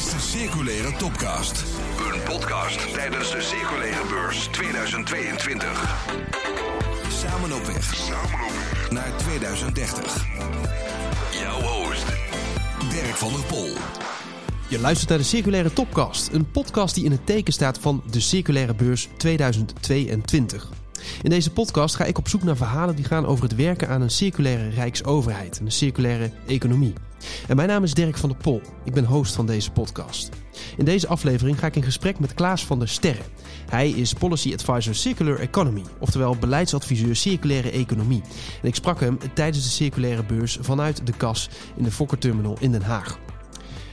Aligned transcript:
is 0.00 0.10
de 0.10 0.18
Circulaire 0.18 0.92
Topcast. 0.96 1.64
Een 2.12 2.22
podcast 2.22 2.94
tijdens 2.94 3.30
de 3.30 3.40
Circulaire 3.40 4.06
Beurs 4.08 4.46
2022. 4.46 6.06
Samen 7.08 7.52
op 7.52 7.64
weg. 7.64 7.94
Samen 7.94 8.46
op 8.46 8.52
weg. 8.52 8.90
Naar 8.90 9.16
2030. 9.16 10.26
Jouw 11.32 11.60
host, 11.60 12.04
Dirk 12.90 13.14
van 13.14 13.32
der 13.32 13.44
Pol. 13.44 13.72
Je 14.68 14.80
luistert 14.80 15.08
naar 15.08 15.18
de 15.18 15.24
Circulaire 15.24 15.72
Topcast, 15.72 16.28
een 16.32 16.50
podcast 16.50 16.94
die 16.94 17.04
in 17.04 17.10
het 17.10 17.26
teken 17.26 17.52
staat 17.52 17.78
van 17.78 18.02
de 18.10 18.20
Circulaire 18.20 18.74
Beurs 18.74 19.08
2022. 19.16 20.79
In 21.22 21.30
deze 21.30 21.50
podcast 21.50 21.94
ga 21.94 22.04
ik 22.04 22.18
op 22.18 22.28
zoek 22.28 22.42
naar 22.42 22.56
verhalen 22.56 22.96
die 22.96 23.04
gaan 23.04 23.26
over 23.26 23.44
het 23.44 23.54
werken 23.54 23.88
aan 23.88 24.00
een 24.00 24.10
circulaire 24.10 24.68
rijksoverheid, 24.68 25.60
een 25.60 25.72
circulaire 25.72 26.30
economie. 26.46 26.92
En 27.48 27.56
mijn 27.56 27.68
naam 27.68 27.82
is 27.82 27.94
Dirk 27.94 28.16
van 28.16 28.28
der 28.28 28.38
Pol. 28.38 28.62
Ik 28.84 28.92
ben 28.92 29.04
host 29.04 29.34
van 29.34 29.46
deze 29.46 29.70
podcast. 29.70 30.28
In 30.76 30.84
deze 30.84 31.08
aflevering 31.08 31.58
ga 31.58 31.66
ik 31.66 31.76
in 31.76 31.82
gesprek 31.82 32.18
met 32.18 32.34
Klaas 32.34 32.64
van 32.64 32.78
der 32.78 32.88
Sterren. 32.88 33.24
Hij 33.68 33.90
is 33.90 34.12
Policy 34.12 34.52
Advisor 34.52 34.94
Circular 34.94 35.38
Economy, 35.38 35.82
oftewel 35.98 36.36
beleidsadviseur 36.36 37.16
circulaire 37.16 37.70
economie. 37.70 38.22
En 38.62 38.68
ik 38.68 38.74
sprak 38.74 39.00
hem 39.00 39.18
tijdens 39.34 39.64
de 39.64 39.70
circulaire 39.70 40.24
beurs 40.24 40.58
vanuit 40.60 41.06
de 41.06 41.12
kas 41.16 41.48
in 41.76 41.84
de 41.84 41.90
Fokker 41.90 42.18
Terminal 42.18 42.56
in 42.60 42.72
Den 42.72 42.82
Haag. 42.82 43.18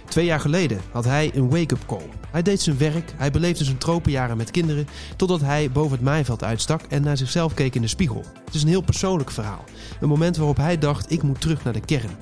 Twee 0.07 0.25
jaar 0.25 0.39
geleden 0.39 0.81
had 0.91 1.05
hij 1.05 1.31
een 1.33 1.49
wake-up 1.49 1.85
call. 1.85 2.09
Hij 2.31 2.41
deed 2.41 2.61
zijn 2.61 2.77
werk, 2.77 3.13
hij 3.15 3.31
beleefde 3.31 3.63
zijn 3.63 3.77
tropenjaren 3.77 4.37
met 4.37 4.51
kinderen, 4.51 4.87
totdat 5.15 5.41
hij 5.41 5.71
boven 5.71 5.91
het 5.91 6.01
maaiveld 6.01 6.43
uitstak 6.43 6.81
en 6.89 7.03
naar 7.03 7.17
zichzelf 7.17 7.53
keek 7.53 7.75
in 7.75 7.81
de 7.81 7.87
spiegel. 7.87 8.23
Het 8.45 8.53
is 8.53 8.61
een 8.61 8.67
heel 8.67 8.81
persoonlijk 8.81 9.31
verhaal. 9.31 9.63
Een 10.01 10.07
moment 10.07 10.37
waarop 10.37 10.57
hij 10.57 10.77
dacht: 10.77 11.11
ik 11.11 11.23
moet 11.23 11.41
terug 11.41 11.63
naar 11.63 11.73
de 11.73 11.85
kern. 11.85 12.17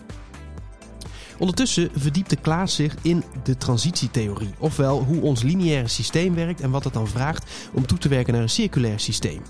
Ondertussen 1.38 1.90
verdiepte 1.95 2.35
Klaas 2.35 2.76
zich 2.76 2.95
in 3.02 3.23
de 3.43 3.57
transitietheorie, 3.57 4.54
ofwel 4.57 5.04
hoe 5.04 5.21
ons 5.21 5.43
lineaire 5.43 5.88
systeem 5.88 6.35
werkt 6.35 6.62
en 6.62 6.71
wat 6.71 6.84
het 6.84 6.93
dan 6.93 7.07
vraagt 7.07 7.51
om 7.73 7.88
toe 7.88 7.98
te 7.98 8.10
werken 8.10 8.34
naar 8.34 8.41
een 8.41 8.49
circulair 8.49 8.99
systeem. 8.99 9.41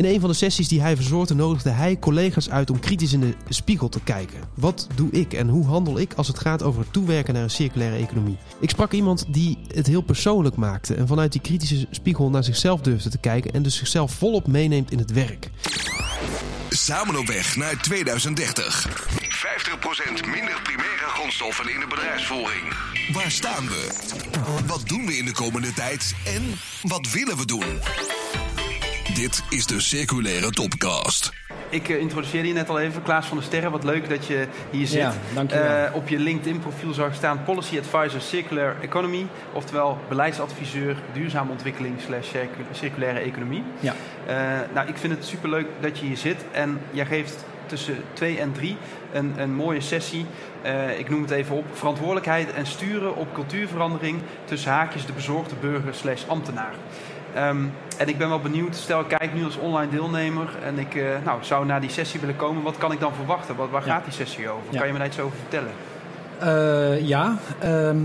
In 0.00 0.06
een 0.06 0.20
van 0.20 0.28
de 0.28 0.36
sessies 0.36 0.68
die 0.68 0.80
hij 0.80 0.96
verzorgde 0.96 1.34
nodigde 1.34 1.70
hij 1.70 1.98
collega's 1.98 2.50
uit 2.50 2.70
om 2.70 2.80
kritisch 2.80 3.12
in 3.12 3.20
de 3.20 3.34
spiegel 3.48 3.88
te 3.88 4.00
kijken. 4.00 4.40
Wat 4.54 4.86
doe 4.94 5.10
ik 5.10 5.32
en 5.32 5.48
hoe 5.48 5.66
handel 5.66 5.98
ik 5.98 6.14
als 6.14 6.28
het 6.28 6.38
gaat 6.38 6.62
over 6.62 6.80
het 6.80 6.92
toewerken 6.92 7.34
naar 7.34 7.42
een 7.42 7.50
circulaire 7.50 7.96
economie? 7.96 8.36
Ik 8.60 8.70
sprak 8.70 8.92
iemand 8.92 9.24
die 9.28 9.58
het 9.74 9.86
heel 9.86 10.00
persoonlijk 10.00 10.56
maakte 10.56 10.94
en 10.94 11.06
vanuit 11.06 11.32
die 11.32 11.40
kritische 11.40 11.86
spiegel 11.90 12.30
naar 12.30 12.44
zichzelf 12.44 12.80
durfde 12.80 13.10
te 13.10 13.18
kijken 13.18 13.52
en 13.52 13.62
dus 13.62 13.76
zichzelf 13.76 14.12
volop 14.12 14.46
meeneemt 14.46 14.90
in 14.90 14.98
het 14.98 15.12
werk. 15.12 15.50
Samen 16.70 17.18
op 17.18 17.26
weg 17.26 17.56
naar 17.56 17.76
2030. 17.82 18.88
50% 18.88 18.92
minder 20.12 20.60
primaire 20.62 21.06
grondstoffen 21.06 21.74
in 21.74 21.80
de 21.80 21.86
bedrijfsvoering. 21.88 22.74
Waar 23.12 23.30
staan 23.30 23.68
we? 23.68 23.88
Wat 24.66 24.88
doen 24.88 25.06
we 25.06 25.16
in 25.16 25.24
de 25.24 25.32
komende 25.32 25.72
tijd? 25.72 26.14
En 26.24 26.42
wat 26.82 27.10
willen 27.10 27.36
we 27.36 27.46
doen? 27.46 27.64
Dit 29.14 29.42
is 29.48 29.66
de 29.66 29.80
Circulaire 29.80 30.50
Topcast. 30.50 31.32
Ik 31.68 31.88
uh, 31.88 32.00
introduceerde 32.00 32.48
je 32.48 32.54
net 32.54 32.68
al 32.68 32.80
even, 32.80 33.02
Klaas 33.02 33.26
van 33.26 33.36
der 33.36 33.46
Sterren. 33.46 33.70
Wat 33.70 33.84
leuk 33.84 34.08
dat 34.08 34.26
je 34.26 34.46
hier 34.70 34.86
zit. 34.86 35.00
Ja, 35.00 35.14
dankjewel. 35.34 35.86
Uh, 35.86 35.94
op 35.94 36.08
je 36.08 36.18
LinkedIn-profiel 36.18 36.92
zag 36.92 37.08
ik 37.08 37.14
staan 37.14 37.44
Policy 37.44 37.78
Advisor 37.78 38.20
Circular 38.20 38.76
Economy. 38.80 39.26
Oftewel 39.52 39.98
beleidsadviseur 40.08 40.96
duurzame 41.12 41.50
ontwikkeling 41.50 42.00
slash 42.06 42.28
circulaire 42.72 43.18
economie. 43.18 43.62
Ja. 43.80 43.94
Uh, 44.28 44.34
nou, 44.74 44.88
ik 44.88 44.96
vind 44.96 45.12
het 45.12 45.24
superleuk 45.24 45.66
dat 45.80 45.98
je 45.98 46.06
hier 46.06 46.16
zit. 46.16 46.44
En 46.52 46.80
jij 46.90 47.06
geeft 47.06 47.44
tussen 47.66 47.96
2 48.12 48.38
en 48.38 48.52
3 48.52 48.76
een, 49.12 49.34
een 49.36 49.54
mooie 49.54 49.80
sessie. 49.80 50.26
Uh, 50.64 50.98
ik 50.98 51.08
noem 51.08 51.22
het 51.22 51.30
even 51.30 51.56
op. 51.56 51.64
Verantwoordelijkheid 51.72 52.52
en 52.52 52.66
sturen 52.66 53.16
op 53.16 53.34
cultuurverandering 53.34 54.22
tussen 54.44 54.70
haakjes 54.70 55.06
de 55.06 55.12
bezorgde 55.12 55.54
burger 55.60 55.94
slash 55.94 56.22
ambtenaar. 56.26 56.74
Um, 57.36 57.72
en 57.98 58.08
ik 58.08 58.18
ben 58.18 58.28
wel 58.28 58.40
benieuwd, 58.40 58.76
stel 58.76 59.00
ik 59.00 59.08
kijk 59.08 59.34
nu 59.34 59.44
als 59.44 59.56
online 59.56 59.90
deelnemer 59.90 60.48
en 60.64 60.78
ik 60.78 60.94
uh, 60.94 61.04
nou, 61.24 61.38
zou 61.44 61.66
naar 61.66 61.80
die 61.80 61.90
sessie 61.90 62.20
willen 62.20 62.36
komen, 62.36 62.62
wat 62.62 62.78
kan 62.78 62.92
ik 62.92 63.00
dan 63.00 63.12
verwachten? 63.14 63.56
Wat, 63.56 63.70
waar 63.70 63.86
Ja. 63.86 63.92
gaat 63.94 64.04
die 64.04 64.12
sessie 64.12 64.48
over? 64.48 64.62
Ja. 64.70 64.78
Kan 64.78 64.86
je 64.86 64.92
me 64.92 64.98
daar 64.98 65.08
iets 65.08 65.20
over 65.20 65.36
vertellen? 65.38 65.70
Eh, 66.38 67.06
ja, 67.08 67.36
ehm, 67.58 67.96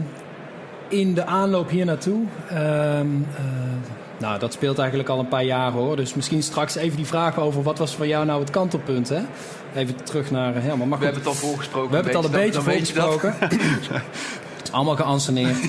in 0.88 1.14
de 1.14 1.26
aanloop 1.26 1.70
hier 1.70 1.86
naartoe. 1.86 2.24
ehm, 2.50 2.60
eh, 3.36 3.44
nou, 4.18 4.40
dat 4.40 4.54
speelt 4.54 4.80
eigenlijk 4.80 5.10
al 5.10 5.20
een 5.20 5.28
paar 5.28 5.44
jaar 5.44 5.72
hoor. 5.72 5.96
Dus 5.96 6.14
misschien 6.14 6.44
straks 6.44 6.76
even 6.76 6.98
die 6.98 7.06
vraag 7.06 7.40
over 7.40 7.64
wat 7.64 7.78
was 7.78 7.96
voor 7.96 8.08
jou 8.08 8.26
nou 8.26 8.40
het 8.40 8.50
kantelpunt. 8.50 9.10
Hè? 9.10 9.22
Even 9.76 10.04
terug 10.04 10.32
naar 10.32 10.56
eh, 10.56 10.62
Herman. 10.64 10.88
Maar 10.88 11.00
We 11.00 11.06
hebben 11.06 11.24
het 11.24 11.32
al 11.32 11.38
voorgesproken. 11.38 11.90
we 11.90 11.96
hebben 11.96 12.14
het 12.16 12.24
al 12.26 12.30
een 12.34 12.46
beetje 12.52 12.62
voorgesproken. 12.62 13.36
Allemaal 14.72 14.96
geanceneerd. 14.96 15.58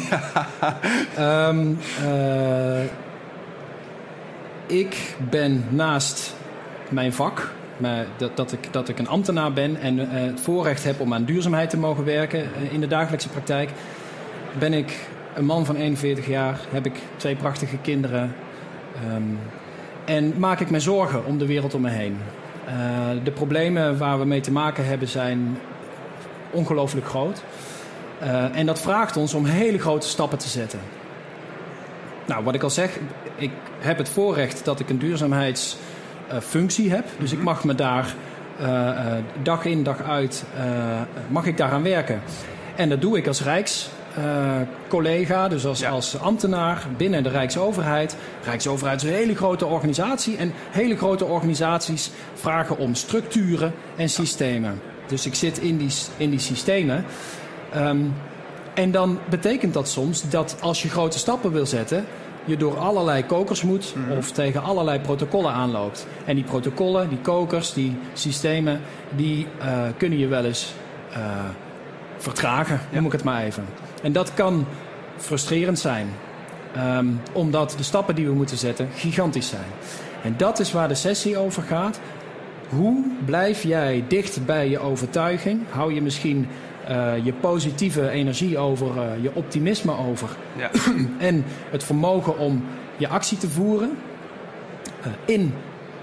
Ehm, 1.16 1.74
eh, 2.04 2.80
ik 4.66 5.16
ben 5.30 5.64
naast 5.68 6.34
mijn 6.88 7.12
vak, 7.12 7.52
maar 7.76 8.06
dat, 8.16 8.36
dat, 8.36 8.52
ik, 8.52 8.72
dat 8.72 8.88
ik 8.88 8.98
een 8.98 9.08
ambtenaar 9.08 9.52
ben 9.52 9.80
en 9.80 9.98
eh, 9.98 10.06
het 10.10 10.40
voorrecht 10.40 10.84
heb 10.84 11.00
om 11.00 11.14
aan 11.14 11.24
duurzaamheid 11.24 11.70
te 11.70 11.78
mogen 11.78 12.04
werken 12.04 12.40
eh, 12.40 12.72
in 12.72 12.80
de 12.80 12.86
dagelijkse 12.86 13.28
praktijk, 13.28 13.70
ben 14.58 14.72
ik 14.72 15.08
een 15.34 15.44
man 15.44 15.66
van 15.66 15.76
41 15.76 16.26
jaar, 16.26 16.60
heb 16.70 16.86
ik 16.86 16.94
twee 17.16 17.36
prachtige 17.36 17.78
kinderen 17.78 18.34
ehm, 18.94 19.22
en 20.04 20.38
maak 20.38 20.60
ik 20.60 20.70
me 20.70 20.80
zorgen 20.80 21.24
om 21.24 21.38
de 21.38 21.46
wereld 21.46 21.74
om 21.74 21.80
me 21.80 21.90
heen. 21.90 22.16
Eh, 22.66 22.74
de 23.24 23.30
problemen 23.30 23.98
waar 23.98 24.18
we 24.18 24.24
mee 24.24 24.40
te 24.40 24.52
maken 24.52 24.86
hebben 24.86 25.08
zijn 25.08 25.58
ongelooflijk 26.50 27.06
groot. 27.06 27.42
En 28.52 28.66
dat 28.66 28.80
vraagt 28.80 29.16
ons 29.16 29.34
om 29.34 29.44
hele 29.44 29.78
grote 29.78 30.08
stappen 30.08 30.38
te 30.38 30.48
zetten. 30.48 30.80
Nou, 32.26 32.44
wat 32.44 32.54
ik 32.54 32.62
al 32.62 32.70
zeg, 32.70 32.98
ik 33.36 33.50
heb 33.78 33.98
het 33.98 34.08
voorrecht 34.08 34.64
dat 34.64 34.80
ik 34.80 34.90
een 34.90 34.98
duurzaamheidsfunctie 34.98 36.90
heb. 36.90 37.04
Dus 37.18 37.32
ik 37.32 37.42
mag 37.42 37.64
me 37.64 37.74
daar 37.74 38.14
uh, 38.60 38.66
uh, 38.68 39.12
dag 39.42 39.64
in, 39.64 39.82
dag 39.82 40.02
uit, 40.02 40.44
uh, 40.56 40.62
mag 41.28 41.46
ik 41.46 41.56
daaraan 41.56 41.82
werken. 41.82 42.20
En 42.76 42.88
dat 42.88 43.00
doe 43.00 43.16
ik 43.16 43.26
als 43.26 43.42
Rijkscollega, 43.42 45.48
dus 45.48 45.66
als, 45.66 45.80
Ja. 45.80 45.90
als 45.90 46.20
ambtenaar 46.20 46.86
binnen 46.96 47.22
de 47.22 47.28
Rijksoverheid. 47.28 48.16
Rijksoverheid 48.44 49.02
is 49.02 49.08
een 49.08 49.14
hele 49.14 49.36
grote 49.36 49.66
organisatie. 49.66 50.36
En 50.36 50.52
hele 50.70 50.96
grote 50.96 51.24
organisaties 51.24 52.10
vragen 52.34 52.78
om 52.78 52.94
structuren 52.94 53.72
en 53.96 54.08
systemen. 54.08 54.80
Dus 55.06 55.26
ik 55.26 55.34
zit 55.34 55.58
in 55.58 55.76
die, 55.76 55.92
in 56.16 56.30
die 56.30 56.38
systemen. 56.38 57.04
Um, 57.76 58.14
en 58.76 58.90
dan 58.90 59.18
betekent 59.28 59.74
dat 59.74 59.88
soms 59.88 60.30
dat 60.30 60.56
als 60.60 60.82
je 60.82 60.88
grote 60.88 61.18
stappen 61.18 61.52
wil 61.52 61.66
zetten, 61.66 62.04
je 62.44 62.56
door 62.56 62.78
allerlei 62.78 63.24
kokers 63.26 63.62
moet 63.62 63.94
Mhm. 63.96 64.16
of 64.18 64.30
tegen 64.30 64.62
allerlei 64.62 65.00
protocollen 65.00 65.52
aanloopt. 65.52 66.06
En 66.24 66.34
die 66.34 66.44
protocollen, 66.44 67.08
die 67.08 67.18
kokers, 67.18 67.72
die 67.72 67.96
systemen, 68.12 68.80
die 69.16 69.46
uh, 69.62 69.66
kunnen 69.96 70.18
je 70.18 70.26
wel 70.26 70.44
eens 70.44 70.74
uh, 71.12 71.18
vertragen, 72.18 72.80
Ja. 72.90 72.96
noem 72.96 73.06
ik 73.06 73.12
het 73.12 73.24
maar 73.24 73.42
even. 73.42 73.64
En 74.02 74.12
dat 74.12 74.34
kan 74.34 74.66
frustrerend 75.16 75.78
zijn, 75.78 76.08
um, 76.96 77.20
omdat 77.32 77.74
de 77.76 77.82
stappen 77.82 78.14
die 78.14 78.26
we 78.26 78.32
moeten 78.32 78.56
zetten 78.56 78.88
gigantisch 78.94 79.48
zijn. 79.48 79.70
En 80.22 80.34
dat 80.36 80.58
is 80.58 80.72
waar 80.72 80.88
de 80.88 80.94
sessie 80.94 81.38
over 81.38 81.62
gaat. 81.62 82.00
Hoe 82.68 83.04
blijf 83.24 83.62
jij 83.62 84.04
dicht 84.08 84.46
bij 84.46 84.68
je 84.68 84.78
overtuiging? 84.78 85.60
Hou 85.70 85.94
je 85.94 86.02
misschien 86.02 86.48
uh, 86.90 87.24
je 87.24 87.32
positieve 87.32 88.10
energie 88.10 88.58
over, 88.58 88.86
uh, 88.96 89.22
je 89.22 89.30
optimisme 89.34 89.96
over 89.96 90.28
Ja. 90.56 90.70
en 91.28 91.44
het 91.70 91.84
vermogen 91.84 92.38
om 92.38 92.64
je 92.96 93.08
actie 93.08 93.38
te 93.38 93.48
voeren 93.48 93.98
uh, 95.00 95.06
in 95.24 95.54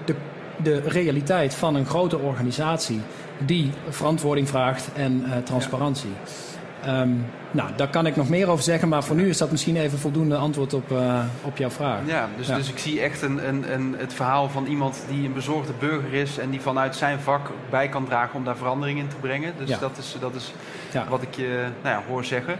de, 0.04 0.14
de 0.62 0.80
realiteit 0.80 1.54
van 1.54 1.74
een 1.74 1.86
grote 1.86 2.18
organisatie 2.18 3.00
die 3.38 3.70
verantwoording 3.88 4.48
vraagt 4.48 4.88
en 4.92 5.24
transparantie. 5.44 6.10
Ja. 6.10 6.53
Um, 6.88 7.26
nou, 7.50 7.70
daar 7.76 7.88
kan 7.88 8.06
ik 8.06 8.16
nog 8.16 8.28
meer 8.28 8.48
over 8.48 8.64
zeggen, 8.64 8.88
maar 8.88 9.04
voor 9.04 9.16
nu 9.16 9.28
is 9.28 9.38
dat 9.38 9.50
misschien 9.50 9.76
even 9.76 9.98
voldoende 9.98 10.36
antwoord 10.36 10.74
op, 10.74 10.90
uh, 10.92 11.20
op 11.42 11.56
jouw 11.56 11.70
vraag. 11.70 11.98
Ja, 12.06 12.28
dus, 12.36 12.46
ja. 12.46 12.56
dus 12.56 12.68
ik 12.68 12.78
zie 12.78 13.00
echt 13.00 13.22
een, 13.22 13.48
een, 13.48 13.72
een, 13.72 13.94
het 13.98 14.14
verhaal 14.14 14.48
van 14.48 14.66
iemand 14.66 15.04
die 15.08 15.26
een 15.26 15.32
bezorgde 15.32 15.72
burger 15.78 16.12
is 16.12 16.38
en 16.38 16.50
die 16.50 16.60
vanuit 16.60 16.96
zijn 16.96 17.20
vak 17.20 17.50
bij 17.70 17.88
kan 17.88 18.04
dragen 18.04 18.34
om 18.34 18.44
daar 18.44 18.56
verandering 18.56 18.98
in 18.98 19.08
te 19.08 19.16
brengen. 19.20 19.52
Dus 19.58 19.68
Ja. 19.68 19.78
dat 19.78 19.98
is, 19.98 20.16
dat 20.20 20.34
is 20.34 20.52
Ja. 20.92 21.06
wat 21.08 21.22
ik 21.22 21.34
je 21.34 21.64
nou 21.82 21.96
ja, 21.96 22.02
hoor 22.08 22.24
zeggen. 22.24 22.54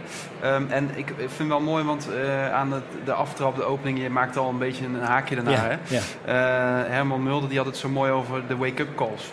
Um, 0.45 0.67
en 0.69 0.89
ik 0.95 1.13
vind 1.17 1.37
het 1.37 1.47
wel 1.47 1.59
mooi, 1.59 1.83
want 1.83 2.07
uh, 2.23 2.53
aan 2.53 2.71
het, 2.71 2.83
de 3.05 3.13
aftrap, 3.13 3.55
de 3.55 3.63
opening, 3.63 4.01
je 4.01 4.09
maakt 4.09 4.37
al 4.37 4.49
een 4.49 4.57
beetje 4.57 4.85
een 4.85 5.01
haakje 5.01 5.35
daarna. 5.35 5.67
Hè? 5.67 5.95
Uh, 5.95 6.89
Herman 6.91 7.23
Mulder 7.23 7.49
die 7.49 7.57
had 7.57 7.67
het 7.67 7.77
zo 7.77 7.89
mooi 7.89 8.11
over 8.11 8.41
de 8.47 8.57
wake-up 8.57 8.95
calls. 8.95 9.31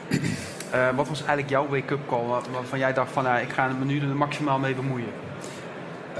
Uh, 0.75 0.97
wat 0.97 1.09
was 1.09 1.19
eigenlijk 1.19 1.51
jouw 1.51 1.69
wake-up 1.69 2.01
call 2.09 2.27
waarvan 2.53 2.79
jij 2.79 2.93
dacht 2.93 3.13
van 3.13 3.25
nou, 3.25 3.41
ik 3.41 3.53
ga 3.53 3.71
me 3.79 3.85
nu 3.85 4.01
er 4.01 4.07
maximaal 4.07 4.59
mee 4.59 4.75
bemoeien? 4.75 5.09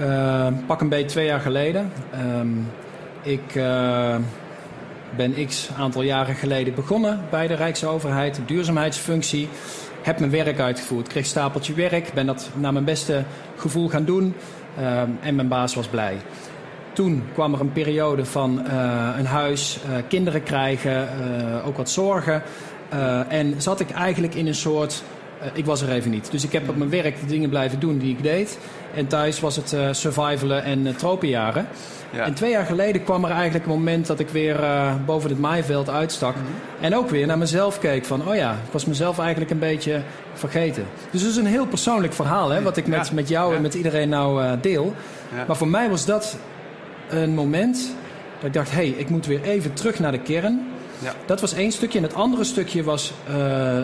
Uh, 0.01 0.47
pak 0.67 0.81
een 0.81 0.89
beetje 0.89 1.07
twee 1.07 1.27
jaar 1.27 1.41
geleden. 1.41 1.93
Um, 2.39 2.69
ik 3.23 3.55
uh, 3.55 4.17
ben 5.17 5.47
x 5.47 5.71
aantal 5.79 6.03
jaren 6.03 6.35
geleden 6.35 6.75
begonnen 6.75 7.21
bij 7.31 7.47
de 7.47 7.55
Rijksoverheid, 7.55 8.41
duurzaamheidsfunctie. 8.47 9.49
Heb 10.03 10.19
mijn 10.19 10.31
werk 10.31 10.61
uitgevoerd, 10.61 11.09
kreeg 11.09 11.27
stapeltje 11.27 11.75
werk, 11.75 12.13
ben 12.13 12.27
dat 12.27 12.51
naar 12.55 12.73
mijn 12.73 12.85
beste 12.85 13.25
gevoel 13.57 13.89
gaan 13.89 14.05
doen. 14.05 14.35
Ehm, 14.79 15.11
en 15.21 15.35
mijn 15.35 15.49
baas 15.49 15.75
was 15.75 15.87
blij. 15.87 16.17
Toen 16.93 17.23
kwam 17.33 17.55
er 17.55 17.61
een 17.61 17.73
periode 17.73 18.25
van 18.25 18.67
eh, 18.67 19.09
een 19.19 19.27
huis, 19.27 19.79
eh, 19.87 19.97
kinderen 20.09 20.43
krijgen, 20.43 21.09
eh, 21.09 21.67
ook 21.67 21.77
wat 21.77 21.91
zorgen. 21.91 22.43
En 23.29 23.55
zat 23.59 23.81
ik 23.81 23.91
eigenlijk 23.91 24.35
in 24.35 24.47
een 24.47 24.55
soort. 24.55 25.03
ik 25.53 25.65
was 25.65 25.83
er 25.83 25.91
even 25.91 26.11
niet. 26.11 26.31
Dus 26.31 26.45
ik 26.45 26.53
heb 26.53 26.69
op 26.69 26.77
mijn 26.77 26.91
werk 26.91 27.21
de 27.21 27.27
dingen 27.27 27.49
blijven 27.49 27.81
doen 27.81 27.99
die 27.99 28.11
ik 28.11 28.23
deed. 28.23 28.59
En 28.95 29.07
thuis 29.07 29.41
was 29.41 29.57
het 29.57 29.77
survivalen 29.91 30.65
en 30.65 30.97
tropenjaren. 30.97 31.67
Ja. 32.13 32.25
En 32.25 32.35
twee 32.35 32.51
jaar 32.51 32.67
geleden 32.67 33.05
kwam 33.05 33.25
er 33.25 33.31
eigenlijk 33.31 33.65
een 33.65 33.71
moment 33.71 34.07
dat 34.07 34.21
ik 34.21 34.29
weer 34.29 34.57
boven 35.07 35.31
het 35.31 35.39
maaiveld 35.39 35.91
uitstak. 35.91 36.35
Mhm. 36.35 36.45
En 36.85 36.97
ook 36.97 37.11
weer 37.11 37.27
naar 37.27 37.39
mezelf 37.39 37.79
keek 37.79 38.05
van, 38.05 38.29
oh 38.29 38.35
ja, 38.35 38.53
ik 38.53 38.73
was 38.73 38.85
mezelf 38.85 39.19
eigenlijk 39.19 39.51
een 39.51 39.59
beetje 39.59 40.03
vergeten. 40.35 40.85
Dus 41.11 41.21
het 41.21 41.31
is 41.31 41.37
een 41.37 41.47
heel 41.47 41.67
persoonlijk 41.67 42.13
verhaal, 42.13 42.51
hè, 42.51 42.63
wat 42.63 42.77
ik 42.77 42.87
met, 42.87 43.13
met 43.13 43.29
jou 43.29 43.55
en 43.55 43.63
met 43.63 43.75
iedereen 43.75 44.09
nou 44.09 44.61
deel. 44.61 44.95
Maar 45.47 45.57
voor 45.57 45.69
mij 45.69 45.91
was 45.91 46.07
dat 46.07 46.37
een 47.09 47.35
moment 47.35 47.95
dat 48.37 48.45
ik 48.45 48.53
dacht: 48.53 48.71
hé, 48.71 48.77
hey, 48.77 48.89
ik 48.89 49.09
moet 49.09 49.27
weer 49.27 49.43
even 49.43 49.73
terug 49.73 49.99
naar 49.99 50.13
de 50.13 50.19
kern. 50.19 50.61
Ja. 51.03 51.15
Dat 51.27 51.41
was 51.41 51.53
één 51.53 51.73
stukje. 51.73 51.99
En 51.99 52.05
het 52.05 52.15
andere 52.15 52.45
stukje 52.45 52.83
was 52.83 53.13
uh, 53.31 53.81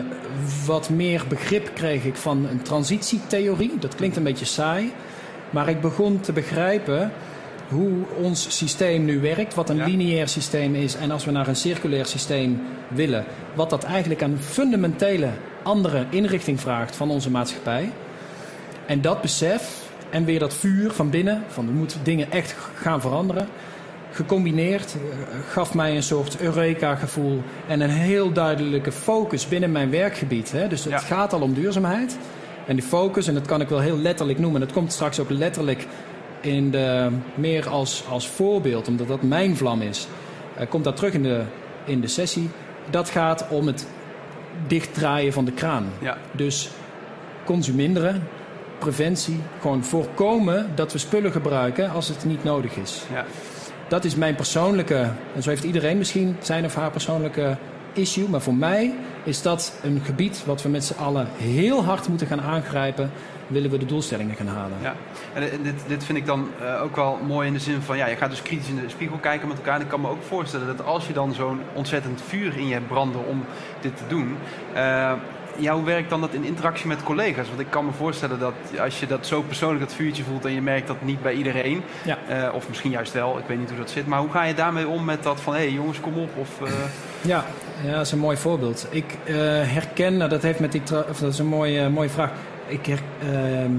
wat 0.65 0.89
meer 0.89 1.23
begrip 1.27 1.71
kreeg 1.73 2.03
ik 2.03 2.15
van 2.15 2.47
een 2.49 2.61
transitietheorie. 2.61 3.71
Dat 3.79 3.95
klinkt 3.95 4.17
een 4.17 4.23
beetje 4.23 4.45
saai. 4.45 4.93
Maar 5.49 5.69
ik 5.69 5.81
begon 5.81 6.19
te 6.19 6.33
begrijpen 6.33 7.11
hoe 7.69 7.91
ons 8.21 8.57
systeem 8.57 9.05
nu 9.05 9.19
werkt, 9.19 9.53
wat 9.53 9.69
een 9.69 9.83
lineair 9.83 10.27
systeem 10.27 10.75
is 10.75 10.95
en 10.95 11.11
als 11.11 11.25
we 11.25 11.31
naar 11.31 11.47
een 11.47 11.55
circulair 11.55 12.05
systeem 12.05 12.61
willen, 12.87 13.25
wat 13.53 13.69
dat 13.69 13.83
eigenlijk 13.83 14.21
een 14.21 14.37
fundamentele 14.39 15.29
andere 15.63 16.05
inrichting 16.09 16.59
vraagt 16.59 16.95
van 16.95 17.09
onze 17.09 17.31
maatschappij. 17.31 17.91
En 18.85 19.01
dat 19.01 19.21
besef 19.21 19.89
en 20.09 20.25
weer 20.25 20.39
dat 20.39 20.53
vuur 20.53 20.91
van 20.91 21.09
binnen, 21.09 21.43
van 21.47 21.65
we 21.65 21.71
moeten 21.71 21.99
dingen 22.03 22.31
echt 22.31 22.55
gaan 22.75 23.01
veranderen. 23.01 23.47
Gecombineerd 24.11 24.93
eh, 24.93 24.99
gaf 25.49 25.73
mij 25.73 25.95
een 25.95 26.03
soort 26.03 26.39
Eureka-gevoel 26.39 27.41
en 27.67 27.81
een 27.81 27.89
heel 27.89 28.31
duidelijke 28.31 28.91
focus 28.91 29.47
binnen 29.47 29.71
mijn 29.71 29.89
werkgebied. 29.89 30.51
Hè. 30.51 30.67
Dus 30.67 30.83
het 30.83 31.01
gaat 31.01 31.33
al 31.33 31.41
om 31.41 31.53
duurzaamheid. 31.53 32.17
En 32.67 32.75
die 32.75 32.85
focus, 32.85 33.27
en 33.27 33.33
dat 33.33 33.45
kan 33.45 33.61
ik 33.61 33.69
wel 33.69 33.79
heel 33.79 33.97
letterlijk 33.97 34.39
noemen, 34.39 34.59
dat 34.59 34.71
komt 34.71 34.91
straks 34.91 35.19
ook 35.19 35.29
letterlijk 35.29 35.87
in 36.41 36.71
de, 36.71 37.09
meer 37.35 37.69
als, 37.69 38.03
als 38.09 38.27
voorbeeld, 38.27 38.87
omdat 38.87 39.07
dat 39.07 39.21
mijn 39.21 39.57
vlam 39.57 39.81
is. 39.81 40.07
Uh, 40.59 40.69
komt 40.69 40.83
dat 40.83 40.95
terug 40.95 41.13
in 41.13 41.23
de, 41.23 41.41
in 41.85 42.01
de 42.01 42.07
sessie. 42.07 42.49
Dat 42.89 43.09
gaat 43.09 43.45
om 43.49 43.67
het 43.67 43.87
dichtdraaien 44.67 45.33
van 45.33 45.45
de 45.45 45.51
kraan. 45.51 45.85
Ja. 46.01 46.17
Dus 46.31 46.69
consuminderen, 47.43 48.27
preventie. 48.79 49.39
Gewoon 49.61 49.83
voorkomen 49.83 50.71
dat 50.75 50.91
we 50.91 50.97
spullen 50.97 51.31
gebruiken 51.31 51.91
als 51.91 52.07
het 52.07 52.25
niet 52.25 52.43
nodig 52.43 52.75
is. 52.75 53.03
Ja. 53.13 53.25
Dat 53.89 54.03
is 54.03 54.15
mijn 54.15 54.35
persoonlijke, 54.35 55.09
en 55.35 55.43
zo 55.43 55.49
heeft 55.49 55.63
iedereen 55.63 55.97
misschien 55.97 56.35
zijn 56.39 56.65
of 56.65 56.75
haar 56.75 56.91
persoonlijke 56.91 57.57
issue. 57.93 58.29
Maar 58.29 58.41
voor 58.41 58.55
mij 58.55 58.93
is 59.23 59.41
dat 59.41 59.79
een 59.83 60.01
gebied 60.03 60.45
wat 60.45 60.61
we 60.61 60.69
met 60.69 60.83
z'n 60.83 60.99
allen 60.99 61.27
heel 61.37 61.83
hard 61.83 62.07
moeten 62.07 62.27
gaan 62.27 62.41
aangrijpen. 62.41 63.11
Willen 63.47 63.69
we 63.69 63.77
de 63.77 63.85
doelstellingen 63.85 64.35
gaan 64.35 64.47
halen. 64.47 64.77
Ja, 64.81 64.95
en 65.33 65.63
dit, 65.63 65.73
dit 65.87 66.03
vind 66.03 66.17
ik 66.17 66.25
dan 66.25 66.47
uh, 66.61 66.81
ook 66.81 66.95
wel 66.95 67.19
mooi 67.27 67.47
in 67.47 67.53
de 67.53 67.59
zin 67.59 67.81
van, 67.81 67.97
ja, 67.97 68.07
je 68.07 68.15
gaat 68.15 68.29
dus 68.29 68.41
kritisch 68.41 68.69
in 68.69 68.75
de 68.75 68.89
spiegel 68.89 69.17
kijken 69.17 69.47
met 69.47 69.57
elkaar. 69.57 69.75
En 69.75 69.81
ik 69.81 69.87
kan 69.87 70.01
me 70.01 70.09
ook 70.09 70.23
voorstellen 70.23 70.67
dat 70.67 70.85
als 70.85 71.07
je 71.07 71.13
dan 71.13 71.33
zo'n 71.33 71.59
ontzettend 71.73 72.21
vuur 72.27 72.57
in 72.57 72.67
je 72.67 72.73
hebt 72.73 72.87
branden 72.87 73.27
om 73.27 73.43
dit 73.81 73.97
te 73.97 74.03
doen, 74.07 74.35
uh, 74.75 75.11
ja, 75.59 75.73
hoe 75.73 75.83
werkt 75.83 76.09
dan 76.09 76.21
dat 76.21 76.33
in 76.33 76.43
interactie 76.43 76.87
met 76.87 77.03
collega's? 77.03 77.47
Want 77.47 77.59
ik 77.59 77.69
kan 77.69 77.85
me 77.85 77.91
voorstellen 77.91 78.39
dat 78.39 78.53
als 78.79 78.99
je 78.99 79.07
dat 79.07 79.27
zo 79.27 79.41
persoonlijk 79.41 79.79
dat 79.79 79.93
vuurtje 79.93 80.23
voelt 80.23 80.45
en 80.45 80.53
je 80.53 80.61
merkt 80.61 80.87
dat 80.87 81.01
niet 81.01 81.21
bij 81.21 81.33
iedereen, 81.33 81.81
ja. 82.03 82.17
uh, 82.29 82.53
of 82.53 82.67
misschien 82.67 82.91
juist 82.91 83.13
wel, 83.13 83.37
ik 83.37 83.45
weet 83.47 83.59
niet 83.59 83.69
hoe 83.69 83.77
dat 83.77 83.89
zit, 83.89 84.07
maar 84.07 84.19
hoe 84.19 84.31
ga 84.31 84.43
je 84.43 84.53
daarmee 84.53 84.87
om 84.87 85.05
met 85.05 85.23
dat 85.23 85.41
van 85.41 85.53
hé 85.53 85.59
hey, 85.59 85.71
jongens, 85.71 85.99
kom 85.99 86.17
op? 86.17 86.29
Of, 86.37 86.49
uh... 86.61 86.69
ja, 87.21 87.45
ja, 87.83 87.91
dat 87.91 88.05
is 88.05 88.11
een 88.11 88.19
mooi 88.19 88.37
voorbeeld. 88.37 88.87
Ik 88.89 89.17
uh, 89.25 89.35
herken, 89.63 90.17
nou, 90.17 90.29
dat 90.29 90.41
heeft 90.41 90.59
met 90.59 90.71
die, 90.71 90.81
of 91.09 91.19
dat 91.19 91.33
is 91.33 91.39
een 91.39 91.45
mooie, 91.47 91.89
mooie 91.89 92.09
vraag. 92.09 92.31
Ik 92.67 92.85
her, 92.85 92.99
ehm, 93.21 93.71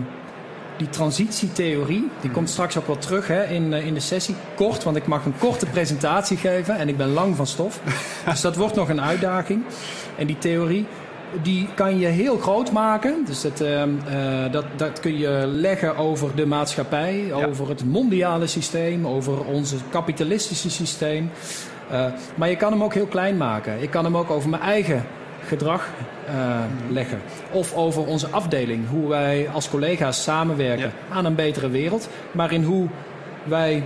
die 0.80 0.88
transitietheorie, 0.88 2.10
die 2.20 2.30
komt 2.30 2.50
straks 2.50 2.78
ook 2.78 2.86
wel 2.86 2.98
terug 2.98 3.26
hè, 3.26 3.44
in, 3.44 3.72
in 3.72 3.94
de 3.94 4.00
sessie. 4.00 4.34
Kort, 4.54 4.82
want 4.82 4.96
ik 4.96 5.06
mag 5.06 5.24
een 5.24 5.38
korte 5.38 5.66
presentatie 5.66 6.36
geven 6.36 6.76
en 6.76 6.88
ik 6.88 6.96
ben 6.96 7.12
lang 7.12 7.36
van 7.36 7.46
stof. 7.46 7.80
dus 8.30 8.40
dat 8.40 8.56
wordt 8.56 8.74
nog 8.74 8.88
een 8.88 9.00
uitdaging. 9.00 9.62
En 10.16 10.26
die 10.26 10.38
theorie, 10.38 10.86
die 11.42 11.68
kan 11.74 11.98
je 11.98 12.06
heel 12.06 12.38
groot 12.38 12.72
maken. 12.72 13.24
Dus 13.24 13.40
dat, 13.40 13.60
uh, 13.60 13.82
dat, 14.50 14.64
dat 14.76 15.00
kun 15.00 15.18
je 15.18 15.44
leggen 15.46 15.96
over 15.96 16.34
de 16.34 16.46
maatschappij, 16.46 17.32
over 17.32 17.68
het 17.68 17.84
mondiale 17.84 18.46
systeem, 18.46 19.06
over 19.06 19.44
ons 19.44 19.74
kapitalistische 19.90 20.70
systeem. 20.70 21.30
Uh, 21.92 22.04
maar 22.34 22.48
je 22.48 22.56
kan 22.56 22.72
hem 22.72 22.82
ook 22.82 22.94
heel 22.94 23.06
klein 23.06 23.36
maken. 23.36 23.82
Ik 23.82 23.90
kan 23.90 24.04
hem 24.04 24.16
ook 24.16 24.30
over 24.30 24.50
mijn 24.50 24.62
eigen 24.62 25.04
gedrag 25.46 25.88
uh, 26.28 26.60
leggen. 26.88 27.18
Of 27.50 27.74
over 27.74 28.06
onze 28.06 28.28
afdeling, 28.28 28.88
hoe 28.88 29.08
wij 29.08 29.48
als 29.52 29.70
collega's 29.70 30.22
samenwerken 30.22 30.92
aan 31.08 31.24
een 31.24 31.34
betere 31.34 31.68
wereld. 31.68 32.08
Maar 32.32 32.52
in 32.52 32.62
hoe 32.62 32.86
wij 33.44 33.82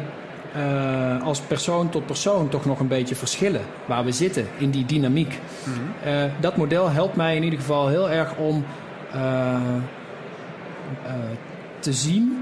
uh, 0.56 1.22
als 1.22 1.40
persoon 1.40 1.88
tot 1.90 2.06
persoon 2.06 2.48
toch 2.48 2.64
nog 2.64 2.80
een 2.80 2.88
beetje 2.88 3.14
verschillen 3.14 3.60
waar 3.86 4.04
we 4.04 4.12
zitten 4.12 4.46
in 4.58 4.70
die 4.70 4.86
dynamiek. 4.86 5.38
Mm 5.64 5.72
-hmm. 5.72 6.12
uh, 6.12 6.24
dat 6.40 6.56
model 6.56 6.90
helpt 6.90 7.16
mij 7.16 7.36
in 7.36 7.42
ieder 7.42 7.58
geval 7.58 7.88
heel 7.88 8.10
erg 8.10 8.36
om 8.36 8.64
uh, 9.14 9.56
te 11.78 11.92
zien 11.92 12.38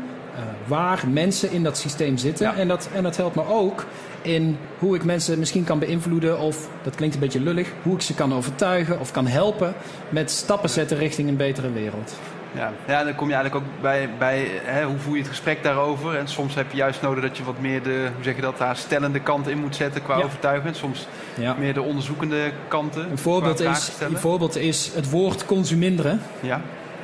waar 0.67 1.05
mensen 1.11 1.50
in 1.50 1.62
dat 1.62 1.79
systeem 1.79 2.17
zitten. 2.17 2.47
Ja. 2.47 2.56
En, 2.56 2.69
dat, 2.69 2.88
en 2.94 3.03
dat 3.03 3.17
helpt 3.17 3.35
me 3.35 3.47
ook 3.47 3.87
in 4.23 4.59
hoe 4.79 4.97
ik 4.97 5.05
mensen 5.05 5.38
misschien 5.38 5.64
kan 5.64 5.79
beïnvloeden 5.79 6.38
of, 6.38 6.69
dat 6.82 6.94
klinkt 6.94 7.14
een 7.14 7.20
beetje 7.20 7.41
lullig, 7.41 7.73
hoe 7.82 7.94
ik 7.94 8.00
ze 8.00 8.14
kan 8.14 8.35
overtuigen 8.35 9.00
of 9.00 9.11
kan 9.11 9.26
helpen 9.26 9.75
met 10.09 10.31
stappen 10.31 10.70
zetten 10.70 10.97
richting 10.97 11.29
een 11.29 11.37
betere 11.37 11.73
wereld. 11.73 12.12
Ja, 12.54 12.72
ja, 12.87 13.04
dan 13.04 13.14
kom 13.14 13.28
je 13.28 13.34
eigenlijk 13.34 13.64
ook 13.64 13.82
bij, 13.82 14.08
bij 14.19 14.49
hè, 14.62 14.84
hoe 14.84 14.99
voer 14.99 15.14
je 15.14 15.20
het 15.20 15.28
gesprek 15.28 15.62
daarover. 15.62 16.16
En 16.16 16.28
soms 16.28 16.54
heb 16.54 16.70
je 16.70 16.76
juist 16.76 17.02
nodig 17.02 17.22
dat 17.22 17.37
je 17.37 17.44
wat 17.44 17.60
meer 17.60 17.82
de, 17.82 18.08
hoe 18.14 18.25
zeg 18.25 18.37
je 18.37 18.43
dat, 18.43 18.58
haar 18.58 18.76
stellende 18.76 19.20
kant 19.20 19.49
in 19.49 19.58
moet 19.58 19.76
zetten 19.76 20.02
qua 20.02 20.19
ja. 20.19 20.25
overtuiging. 20.25 20.76
Soms 20.76 21.06
ja. 21.38 21.54
meer 21.58 21.75
de 21.75 21.82
onderzoekende 21.82 22.52
kanten. 22.69 23.10
Een 23.10 23.19
voorbeeld, 23.19 23.60
is, 23.60 23.93
een 24.00 24.19
voorbeeld 24.19 24.56
is 24.56 24.90
het 24.94 25.10
woord 25.10 25.44
consuminderen. 25.46 26.20
Ja. 26.40 26.60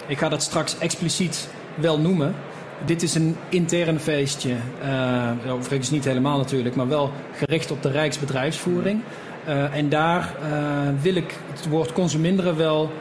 Ik 0.06 0.18
ga 0.18 0.28
dat 0.28 0.42
straks 0.42 0.78
expliciet 0.78 1.48
wel 1.74 1.98
noemen. 1.98 2.34
Dit 2.84 3.02
is 3.02 3.14
een 3.14 3.36
intern 3.48 4.00
feestje. 4.00 4.54
Uh, 5.46 5.52
overigens 5.52 5.90
niet 5.90 6.04
helemaal 6.04 6.38
natuurlijk, 6.38 6.74
maar 6.74 6.88
wel 6.88 7.12
gericht 7.32 7.70
op 7.70 7.82
de 7.82 7.90
Rijksbedrijfsvoering. 7.90 9.00
Uh, 9.48 9.76
en 9.76 9.88
daar 9.88 10.34
uh, 10.42 11.02
wil 11.02 11.14
ik 11.14 11.34
het 11.52 11.68
woord 11.68 11.92
consuminderen 11.92 12.56
wel 12.56 12.92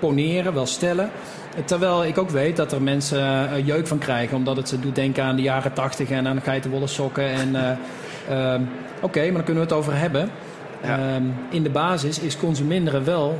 poneren, 0.00 0.54
wel 0.54 0.66
stellen. 0.66 1.10
Terwijl 1.64 2.04
ik 2.04 2.18
ook 2.18 2.30
weet 2.30 2.56
dat 2.56 2.72
er 2.72 2.82
mensen 2.82 3.50
uh, 3.52 3.66
jeuk 3.66 3.86
van 3.86 3.98
krijgen, 3.98 4.36
omdat 4.36 4.56
het 4.56 4.68
ze 4.68 4.80
doet 4.80 4.94
denken 4.94 5.24
aan 5.24 5.36
de 5.36 5.42
jaren 5.42 5.72
tachtig 5.72 6.10
en 6.10 6.28
aan 6.28 6.40
geitenwolle 6.40 6.86
sokken. 6.86 7.24
En 7.24 7.48
uh, 7.48 7.70
uh, 8.30 8.60
oké, 8.96 9.04
okay, 9.04 9.24
maar 9.24 9.34
dan 9.34 9.44
kunnen 9.44 9.62
we 9.62 9.68
het 9.68 9.78
over 9.78 9.96
hebben. 9.96 10.30
Ja. 10.82 10.98
Ehm, 10.98 11.24
in 11.50 11.62
de 11.62 11.70
basis 11.70 12.18
is 12.18 12.36
consuminderen 12.36 13.04
wel 13.04 13.38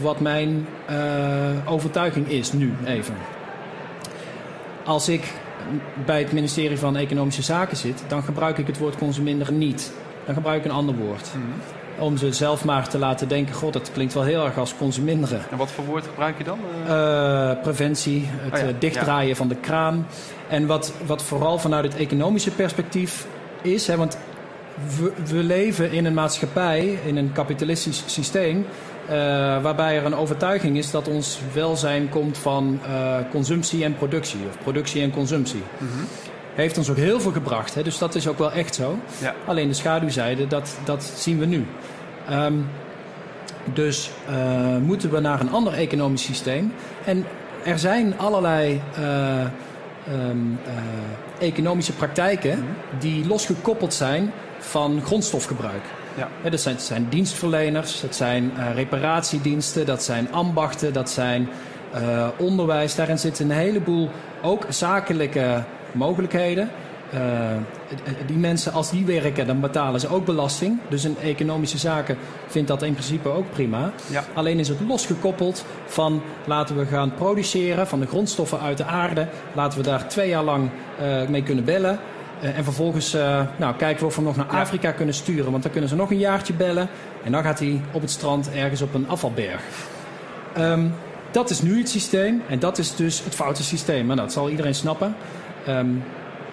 wat 0.00 0.20
mijn 0.20 0.66
overtuiging 1.66 2.28
is 2.28 2.52
nu 2.52 2.72
even. 2.86 3.14
Als 4.84 5.08
ik 5.08 5.32
bij 6.06 6.18
het 6.18 6.32
ministerie 6.32 6.78
van 6.78 6.96
Economische 6.96 7.42
Zaken 7.42 7.76
zit, 7.76 8.04
dan 8.08 8.22
gebruik 8.22 8.58
ik 8.58 8.66
het 8.66 8.78
woord 8.78 8.96
consuminderen 8.96 9.58
niet. 9.58 9.92
Dan 10.26 10.34
gebruik 10.34 10.58
ik 10.58 10.64
een 10.64 10.76
ander 10.76 10.94
woord. 10.94 11.30
Mm 11.34 11.42
-hmm 11.42 11.81
om 11.98 12.16
ze 12.16 12.32
zelf 12.32 12.64
maar 12.64 12.88
te 12.88 12.98
laten 12.98 13.28
denken: 13.28 13.54
God, 13.54 13.72
dat 13.72 13.90
klinkt 13.92 14.14
wel 14.14 14.22
heel 14.22 14.44
erg 14.44 14.58
als 14.58 14.76
consuminderen. 14.76 15.40
En 15.50 15.56
wat 15.56 15.70
voor 15.70 15.84
woord 15.84 16.06
gebruik 16.06 16.38
je 16.38 16.44
dan? 16.44 16.58
Uh, 16.86 17.62
preventie, 17.62 18.28
het 18.28 18.60
oh 18.60 18.68
ja, 18.68 18.74
dichtdraaien 18.78 19.28
ja. 19.28 19.34
van 19.34 19.48
de 19.48 19.56
kraan. 19.56 20.06
En 20.48 20.66
wat, 20.66 20.92
wat 21.06 21.22
vooral 21.22 21.58
vanuit 21.58 21.84
het 21.84 21.96
economische 21.96 22.50
perspectief 22.50 23.26
is, 23.62 23.86
hè, 23.86 23.96
want 23.96 24.18
we, 24.98 25.12
we, 25.26 25.42
leven 25.42 25.92
in 25.92 26.04
een 26.04 26.14
maatschappij, 26.14 26.98
in 27.04 27.16
een 27.16 27.32
kapitalistisch 27.32 28.02
systeem. 28.06 28.66
Uh, 29.04 29.12
waarbij 29.62 29.96
er 29.96 30.04
een 30.04 30.14
overtuiging 30.14 30.76
is 30.76 30.90
dat 30.90 31.08
ons 31.08 31.40
welzijn 31.52 32.08
komt 32.08 32.38
van 32.38 32.80
uh, 32.88 33.16
consumptie 33.30 33.84
en 33.84 33.96
productie, 33.96 34.40
of 34.48 34.58
productie 34.62 35.02
en 35.02 35.10
consumptie. 35.10 35.62
Mm 35.78 35.88
-hmm 35.88 36.31
heeft 36.54 36.78
ons 36.78 36.90
ook 36.90 36.96
heel 36.96 37.20
veel 37.20 37.32
gebracht. 37.32 37.74
Hè? 37.74 37.82
Dus 37.82 37.98
dat 37.98 38.14
is 38.14 38.28
ook 38.28 38.38
wel 38.38 38.52
echt 38.52 38.74
zo. 38.74 38.98
Ja. 39.20 39.34
Alleen 39.46 39.68
de 39.68 39.74
schaduwzijde, 39.74 40.46
dat, 40.46 40.78
dat 40.84 41.12
zien 41.16 41.38
we 41.38 41.46
nu. 41.46 41.66
Um, 42.30 42.68
dus 43.64 44.10
uh, 44.30 44.76
moeten 44.76 45.10
we 45.10 45.20
naar 45.20 45.40
een 45.40 45.50
ander 45.50 45.72
economisch 45.72 46.24
systeem. 46.24 46.72
En 47.04 47.26
er 47.64 47.78
zijn 47.78 48.18
allerlei 48.18 48.80
uh, 48.98 49.40
um, 50.28 50.58
uh, 50.66 51.48
economische 51.48 51.92
praktijken 51.92 52.54
-hmm. 52.54 52.66
die 52.98 53.26
losgekoppeld 53.26 53.94
zijn 53.94 54.32
van 54.58 55.00
grondstofgebruik. 55.04 55.82
Ja. 56.16 56.28
Ja, 56.44 56.50
dat, 56.50 56.60
zijn, 56.60 56.74
dat 56.74 56.84
zijn 56.84 57.06
dienstverleners, 57.08 58.00
dat 58.00 58.16
zijn 58.16 58.52
reparatiediensten, 58.74 59.86
dat 59.86 60.02
zijn 60.02 60.32
ambachten, 60.32 60.92
dat 60.92 61.10
zijn 61.10 61.48
onderwijs. 62.36 62.94
Daarin 62.94 63.18
zitten 63.18 63.50
een 63.50 63.56
heleboel 63.56 64.10
ook 64.42 64.66
zakelijke 64.68 65.64
mogelijkheden. 65.92 66.70
Uh, 67.14 67.20
die 68.26 68.36
mensen, 68.36 68.72
als 68.72 68.90
die 68.90 69.04
werken, 69.04 69.46
dan 69.46 69.60
betalen 69.60 70.00
ze 70.00 70.08
ook 70.08 70.24
belasting. 70.24 70.78
Dus 70.88 71.04
een 71.04 71.16
economische 71.22 71.78
zaken 71.78 72.16
vindt 72.46 72.68
dat 72.68 72.82
in 72.82 72.92
principe 72.92 73.28
ook 73.28 73.50
prima. 73.50 73.92
Ja. 74.10 74.24
Alleen 74.34 74.58
is 74.58 74.68
het 74.68 74.80
losgekoppeld 74.86 75.64
van 75.86 76.22
laten 76.44 76.78
we 76.78 76.86
gaan 76.86 77.14
produceren 77.14 77.86
van 77.86 78.00
de 78.00 78.06
grondstoffen 78.06 78.60
uit 78.60 78.76
de 78.76 78.84
aarde. 78.84 79.28
Laten 79.52 79.78
we 79.78 79.84
daar 79.84 80.08
twee 80.08 80.28
jaar 80.28 80.42
lang 80.42 80.70
uh, 81.02 81.28
mee 81.28 81.42
kunnen 81.42 81.64
bellen. 81.64 81.98
Uh, 82.42 82.58
en 82.58 82.64
vervolgens 82.64 83.12
nou, 83.58 83.74
kijken 83.76 84.00
we 84.00 84.06
of 84.06 84.16
we 84.16 84.22
nog 84.22 84.36
naar 84.36 84.46
Afrika 84.46 84.88
ja. 84.88 84.94
kunnen 84.94 85.14
sturen. 85.14 85.50
Want 85.50 85.62
dan 85.62 85.72
kunnen 85.72 85.90
ze 85.90 85.96
nog 85.96 86.10
een 86.10 86.18
jaartje 86.18 86.52
bellen. 86.52 86.88
En 87.24 87.32
dan 87.32 87.42
gaat 87.42 87.58
hij 87.58 87.80
op 87.92 88.00
het 88.00 88.10
strand 88.10 88.50
ergens 88.50 88.82
op 88.82 88.94
een 88.94 89.08
afvalberg. 89.08 89.62
Um, 90.58 90.94
dat 91.30 91.50
is 91.50 91.62
nu 91.62 91.78
het 91.78 91.88
systeem. 91.88 92.42
En 92.48 92.58
dat 92.58 92.78
is 92.78 92.96
dus 92.96 93.24
het 93.24 93.34
foute 93.34 93.62
systeem. 93.62 94.06
Maar 94.06 94.16
dat 94.16 94.32
zal 94.32 94.50
iedereen 94.50 94.74
snappen. 94.74 95.14
Um, 95.68 96.04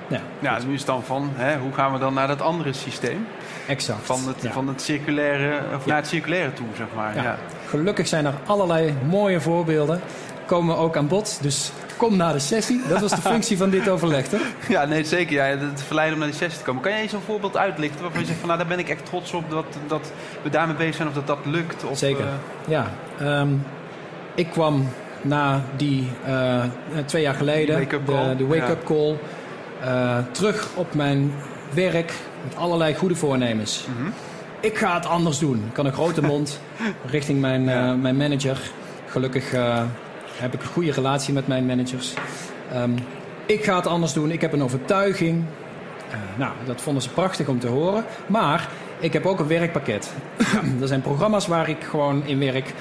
ja, 0.08 0.20
ja, 0.40 0.58
nu 0.68 0.74
is 0.74 0.78
het 0.80 0.88
dan 0.88 1.04
van, 1.04 1.30
hè, 1.36 1.58
hoe 1.58 1.74
gaan 1.74 1.94
we 1.94 2.00
dan 2.00 2.14
naar 2.14 2.28
dat 2.28 2.42
andere 2.42 2.74
systeem? 2.74 3.28
Exact. 3.68 4.00
Van 4.06 4.20
het, 4.28 4.42
ja. 4.42 4.52
van 4.52 4.68
het 4.68 4.82
circulaire, 4.82 5.58
of 5.76 5.84
Ja. 5.84 5.88
naar 5.88 5.98
het 5.98 6.08
circulaire 6.08 6.54
toe, 6.54 6.66
zeg 6.78 6.88
maar. 6.96 7.38
Gelukkig 7.68 8.08
zijn 8.08 8.26
er 8.26 8.34
allerlei 8.46 8.94
mooie 9.10 9.42
voorbeelden. 9.42 10.02
Komen 10.46 10.78
ook 10.78 10.98
aan 10.98 11.08
bod. 11.08 11.38
Dus 11.42 11.72
kom 11.98 12.16
naar 12.16 12.34
de 12.34 12.40
sessie. 12.40 12.82
Dat 12.88 13.00
was 13.02 13.12
de 13.12 13.22
functie 13.32 13.58
van 13.58 13.70
dit 13.70 13.90
overleg, 13.90 14.28
toch? 14.28 14.42
Ja, 14.68 14.86
nee, 14.86 15.04
zeker. 15.04 15.34
Ja, 15.34 15.44
het 15.58 15.82
verleiden 15.84 16.14
om 16.16 16.20
naar 16.24 16.30
die 16.32 16.40
sessie 16.40 16.60
te 16.60 16.66
komen. 16.66 16.82
Kan 16.82 16.92
jij 16.92 17.02
eens 17.02 17.12
een 17.14 17.22
voorbeeld 17.26 17.58
uitlichten 17.58 18.02
waarvan 18.02 18.20
je 18.22 18.26
zegt 18.28 18.40
van, 18.40 18.48
nou, 18.48 18.60
daar 18.60 18.70
ben 18.70 18.80
ik 18.80 18.90
echt 18.90 19.06
trots 19.06 19.34
op 19.34 19.50
dat, 19.50 19.66
dat 19.88 20.12
we 20.42 20.50
daarmee 20.50 20.76
bezig 20.76 20.96
zijn 20.96 21.08
of 21.08 21.14
dat 21.14 21.28
dat 21.28 21.40
lukt? 21.44 21.84
Of, 21.84 21.98
Zeker. 21.98 22.26
eh, 22.26 22.32
Ja. 22.68 22.86
Ehm, 23.20 23.50
ik 24.36 24.50
kwam 24.52 24.88
na 25.22 25.62
die 25.78 26.08
eh, 26.26 26.64
twee 27.06 27.22
jaar 27.22 27.34
geleden, 27.34 27.88
de, 27.90 28.34
de 28.38 28.46
wake-up 28.48 28.84
call, 28.86 29.18
eh, 29.84 30.18
terug 30.32 30.68
op 30.76 30.94
mijn 30.94 31.34
werk 31.74 32.14
met 32.44 32.56
allerlei 32.56 32.96
goede 32.96 33.16
voornemens. 33.16 33.86
mhm. 33.98 34.10
Ik 34.62 34.78
ga 34.78 34.94
het 34.96 35.06
anders 35.06 35.40
doen. 35.40 35.64
Ik 35.70 35.76
had 35.76 35.86
een 35.86 35.94
grote 35.94 36.22
mond 36.32 36.60
richting 37.06 37.42
mijn, 37.42 37.70
eh, 37.70 37.94
mijn 37.94 38.18
manager. 38.18 38.60
Gelukkig 39.08 39.54
eh, 39.54 39.82
heb 40.38 40.54
ik 40.54 40.62
een 40.62 40.68
goede 40.68 40.92
relatie 40.92 41.34
met 41.34 41.48
mijn 41.48 41.66
managers. 41.66 42.14
Ehm, 42.74 42.92
ik 43.46 43.64
ga 43.64 43.76
het 43.76 43.88
anders 43.88 44.14
doen. 44.14 44.32
Ik 44.32 44.42
heb 44.42 44.54
een 44.54 44.64
overtuiging. 44.64 45.44
Eh, 46.12 46.18
nou, 46.38 46.52
dat 46.66 46.82
vonden 46.82 47.04
ze 47.04 47.10
prachtig 47.10 47.48
om 47.48 47.60
te 47.60 47.68
horen. 47.68 48.04
Maar 48.28 48.70
ik 49.00 49.14
heb 49.14 49.26
ook 49.26 49.40
een 49.40 49.48
werkpakket. 49.48 50.12
er 50.82 50.88
zijn 50.88 51.02
programma's 51.02 51.48
waar 51.48 51.70
ik 51.70 51.84
gewoon 51.84 52.26
in 52.26 52.40
werk. 52.40 52.74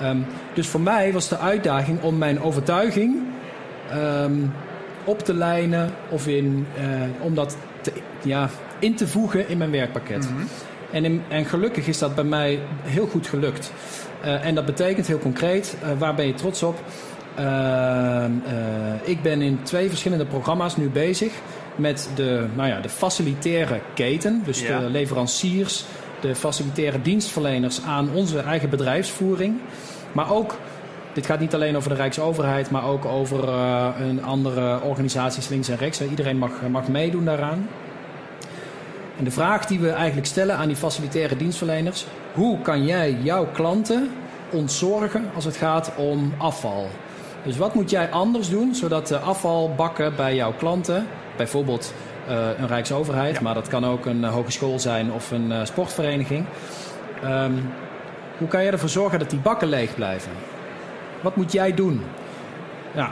Ehm, 0.00 0.16
dus 0.54 0.68
voor 0.68 0.80
mij 0.80 1.12
was 1.12 1.28
de 1.28 1.38
uitdaging 1.38 2.02
om 2.02 2.18
mijn 2.18 2.40
overtuiging 2.40 3.16
ehm, 3.90 4.32
op 5.04 5.18
te 5.18 5.34
lijnen 5.34 5.90
of 6.08 6.26
in, 6.26 6.66
eh, 6.76 6.84
om 7.20 7.34
dat 7.34 7.56
te, 7.80 7.92
ja, 8.22 8.48
in 8.78 8.94
te 8.94 9.06
voegen 9.08 9.48
in 9.48 9.58
mijn 9.58 9.70
werkpakket. 9.70 10.30
Mhm. 10.30 10.42
En, 10.90 11.04
in- 11.04 11.22
en 11.28 11.44
gelukkig 11.44 11.86
is 11.86 11.98
dat 11.98 12.14
bij 12.14 12.24
mij 12.24 12.60
heel 12.82 13.06
goed 13.06 13.26
gelukt. 13.26 13.72
Eh, 14.22 14.44
en 14.44 14.54
dat 14.54 14.64
betekent 14.64 15.06
heel 15.06 15.18
concreet, 15.18 15.76
eh, 15.82 15.88
waar 15.98 16.14
ben 16.14 16.26
je 16.26 16.34
trots 16.34 16.62
op? 16.62 16.78
Ehm, 17.34 17.44
eh, 18.46 19.08
ik 19.08 19.22
ben 19.22 19.42
in 19.42 19.58
twee 19.62 19.88
verschillende 19.88 20.26
programma's 20.26 20.76
nu 20.76 20.88
bezig 20.88 21.32
met 21.76 22.08
de, 22.14 22.46
nou 22.54 22.68
ja, 22.68 22.80
de 22.80 22.88
facilitaire 22.88 23.80
keten. 23.94 24.42
Dus 24.44 24.60
Ja. 24.60 24.78
de 24.78 24.90
leveranciers, 24.90 25.84
de 26.20 26.34
facilitaire 26.34 27.02
dienstverleners 27.02 27.82
aan 27.82 28.08
onze 28.14 28.38
eigen 28.38 28.70
bedrijfsvoering. 28.70 29.54
Maar 30.12 30.32
ook, 30.32 30.54
dit 31.12 31.26
gaat 31.26 31.40
niet 31.40 31.54
alleen 31.54 31.76
over 31.76 31.90
de 31.90 31.96
Rijksoverheid, 31.96 32.70
maar 32.70 32.84
ook 32.84 33.04
over 33.04 33.48
eh, 33.48 33.88
een 34.00 34.24
andere 34.24 34.80
organisaties 34.80 35.48
links 35.48 35.68
en 35.68 35.76
rechts. 35.76 36.00
Iedereen 36.02 36.38
mag, 36.38 36.50
mag 36.70 36.88
meedoen 36.88 37.24
daaraan. 37.24 37.68
En 39.18 39.24
de 39.24 39.30
vraag 39.30 39.66
die 39.66 39.80
we 39.80 39.90
eigenlijk 39.90 40.26
stellen 40.26 40.56
aan 40.56 40.66
die 40.66 40.76
facilitaire 40.76 41.36
dienstverleners: 41.36 42.06
hoe 42.34 42.60
kan 42.60 42.84
jij 42.84 43.16
jouw 43.22 43.46
klanten 43.52 44.10
ontzorgen 44.52 45.24
als 45.34 45.44
het 45.44 45.56
gaat 45.56 45.92
om 45.96 46.32
afval? 46.38 46.88
Dus 47.44 47.56
wat 47.56 47.74
moet 47.74 47.90
jij 47.90 48.10
anders 48.10 48.48
doen 48.48 48.74
zodat 48.74 49.08
de 49.08 49.18
afvalbakken 49.18 50.16
bij 50.16 50.34
jouw 50.34 50.52
klanten, 50.52 51.06
bijvoorbeeld 51.36 51.94
eh, 52.28 52.48
een 52.58 52.66
Rijksoverheid, 52.66 53.34
Ja. 53.34 53.42
maar 53.42 53.54
dat 53.54 53.68
kan 53.68 53.86
ook 53.86 54.06
een 54.06 54.24
eh, 54.24 54.32
hogeschool 54.32 54.78
zijn 54.78 55.12
of 55.12 55.30
een 55.30 55.52
eh, 55.52 55.64
sportvereniging. 55.64 56.44
ehm, 57.22 57.52
hoe 58.38 58.48
kan 58.48 58.64
je 58.64 58.70
ervoor 58.70 58.88
zorgen 58.88 59.18
dat 59.18 59.30
die 59.30 59.38
bakken 59.38 59.68
leeg 59.68 59.94
blijven? 59.94 60.32
Wat 61.20 61.36
moet 61.36 61.52
jij 61.52 61.74
doen? 61.74 62.02
Ja, 62.94 63.10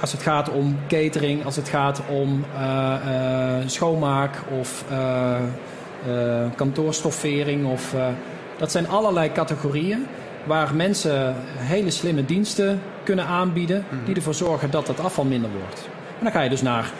als 0.00 0.12
het 0.12 0.22
gaat 0.22 0.50
om 0.50 0.78
catering, 0.88 1.44
als 1.44 1.56
het 1.56 1.68
gaat 1.68 2.02
om 2.08 2.44
schoonmaak 3.66 4.36
of 4.60 4.84
kantoorstoffering. 6.56 7.66
Of, 7.66 7.94
dat 8.56 8.70
zijn 8.72 8.88
allerlei 8.88 9.32
categorieën 9.32 10.06
waar 10.44 10.74
mensen 10.74 11.34
hele 11.56 11.90
slimme 11.90 12.24
diensten 12.24 12.80
kunnen 13.02 13.26
aanbieden 13.26 13.84
die 14.04 14.14
ervoor 14.14 14.34
zorgen 14.34 14.70
dat 14.70 14.88
het 14.88 15.00
afval 15.00 15.24
minder 15.24 15.50
wordt. 15.60 15.88
En 16.18 16.24
dan 16.24 16.32
ga 16.32 16.40
je 16.40 16.50
dus 16.50 16.62
naar 16.62 16.90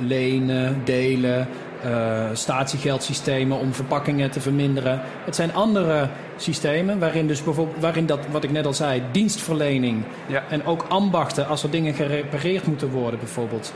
lenen, 0.00 0.80
delen, 0.84 1.48
eh, 1.82 2.24
statiegeldsystemen 2.32 3.58
om 3.58 3.74
verpakkingen 3.74 4.30
te 4.30 4.40
verminderen. 4.40 5.00
Het 5.24 5.36
zijn 5.36 5.54
andere 5.54 6.08
systemen 6.36 6.98
waarin 6.98 7.26
dus 7.26 7.42
bijvoorbeeld, 7.42 7.80
waarin 7.80 8.06
dat, 8.06 8.18
wat 8.30 8.44
ik 8.44 8.50
net 8.50 8.66
al 8.66 8.74
zei, 8.74 9.02
dienstverlening 9.12 10.02
Ja. 10.26 10.42
en 10.48 10.66
ook 10.66 10.84
ambachten, 10.88 11.46
als 11.46 11.62
er 11.62 11.70
dingen 11.70 11.94
gerepareerd 11.94 12.66
moeten 12.66 12.90
worden 12.90 13.18
bijvoorbeeld, 13.18 13.72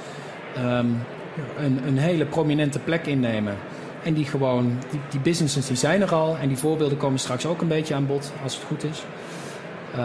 ehm, 0.56 0.86
een, 1.58 1.80
een 1.86 1.98
hele 1.98 2.24
prominente 2.24 2.78
plek 2.78 3.06
innemen. 3.06 3.54
En 4.02 4.14
die 4.14 4.24
gewoon, 4.24 4.78
die, 4.90 5.00
die 5.10 5.20
businesses 5.20 5.66
die 5.66 5.76
zijn 5.76 6.02
er 6.02 6.14
al 6.14 6.36
en 6.40 6.48
die 6.48 6.56
voorbeelden 6.56 6.98
komen 6.98 7.18
straks 7.18 7.46
ook 7.46 7.60
een 7.60 7.68
beetje 7.68 7.94
aan 7.94 8.06
bod 8.06 8.32
als 8.42 8.54
het 8.54 8.64
goed 8.64 8.84
is. 8.84 9.02
Eh, 9.92 9.98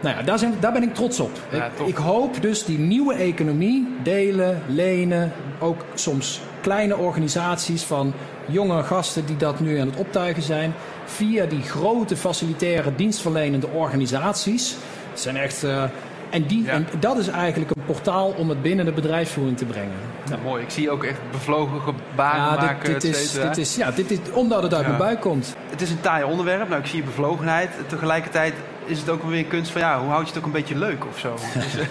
nou 0.00 0.16
ja, 0.16 0.22
daar, 0.22 0.38
zijn, 0.38 0.54
daar 0.60 0.72
ben 0.72 0.82
ik 0.82 0.94
trots 0.94 1.20
op. 1.20 1.30
Ja, 1.50 1.70
ik, 1.84 1.96
hoop 1.96 2.42
dus 2.42 2.64
die 2.64 2.78
nieuwe 2.78 3.14
economie, 3.14 3.88
delen, 4.02 4.62
lenen, 4.66 5.32
ook 5.58 5.84
soms 5.94 6.40
kleine 6.60 6.96
organisaties 6.96 7.82
van 7.82 8.12
jonge 8.46 8.82
gasten 8.82 9.26
die 9.26 9.36
dat 9.36 9.60
nu 9.60 9.78
aan 9.78 9.86
het 9.86 9.96
optuigen 9.96 10.42
zijn, 10.42 10.74
via 11.04 11.44
die 11.46 11.62
grote 11.62 12.16
facilitaire 12.16 12.94
dienstverlenende 12.94 13.68
organisaties. 13.68 14.76
Het 15.10 15.20
zijn 15.20 15.36
echt. 15.36 15.64
eh, 15.64 15.82
en, 16.30 16.46
die, 16.46 16.62
Ja. 16.64 16.72
en 16.72 16.86
dat 16.98 17.18
is 17.18 17.28
eigenlijk 17.28 17.70
een 17.70 17.84
portaal 17.86 18.34
om 18.36 18.48
het 18.48 18.62
binnen 18.62 18.84
de 18.84 18.92
bedrijfsvoering 18.92 19.56
te 19.56 19.64
brengen. 19.64 19.96
Nou, 20.30 20.40
mooi. 20.42 20.62
Ik 20.62 20.70
zie 20.70 20.90
ook 20.90 21.04
echt 21.04 21.18
bevlogen 21.30 21.80
gebaren 21.80 22.40
Ja, 22.42 22.54
maken, 22.54 22.92
dit, 22.92 23.04
is, 23.04 23.32
dit 23.32 23.56
is, 23.56 23.76
ja, 23.76 23.90
dit 23.90 24.10
is 24.10 24.18
omdat 24.32 24.62
het 24.62 24.74
uit 24.74 24.86
mijn 24.86 24.98
buik 24.98 25.20
komt. 25.20 25.56
Het 25.70 25.80
is 25.80 25.90
een 25.90 26.00
taai 26.00 26.24
onderwerp. 26.24 26.68
Nou, 26.68 26.80
ik 26.80 26.86
zie 26.86 26.98
je 26.98 27.04
bevlogenheid. 27.04 27.70
Tegelijkertijd 27.86 28.54
is 28.84 28.98
het 28.98 29.08
ook 29.08 29.22
weer 29.22 29.38
een 29.38 29.48
kunst 29.48 29.70
van, 29.70 29.80
ja, 29.80 30.00
hoe 30.00 30.08
houd 30.08 30.20
je 30.20 30.28
het 30.28 30.38
ook 30.38 30.44
een 30.44 30.52
beetje 30.52 30.78
leuk 30.78 31.06
of 31.06 31.18
zo? 31.18 31.34
Dus, 31.54 31.76
eh, 31.76 31.86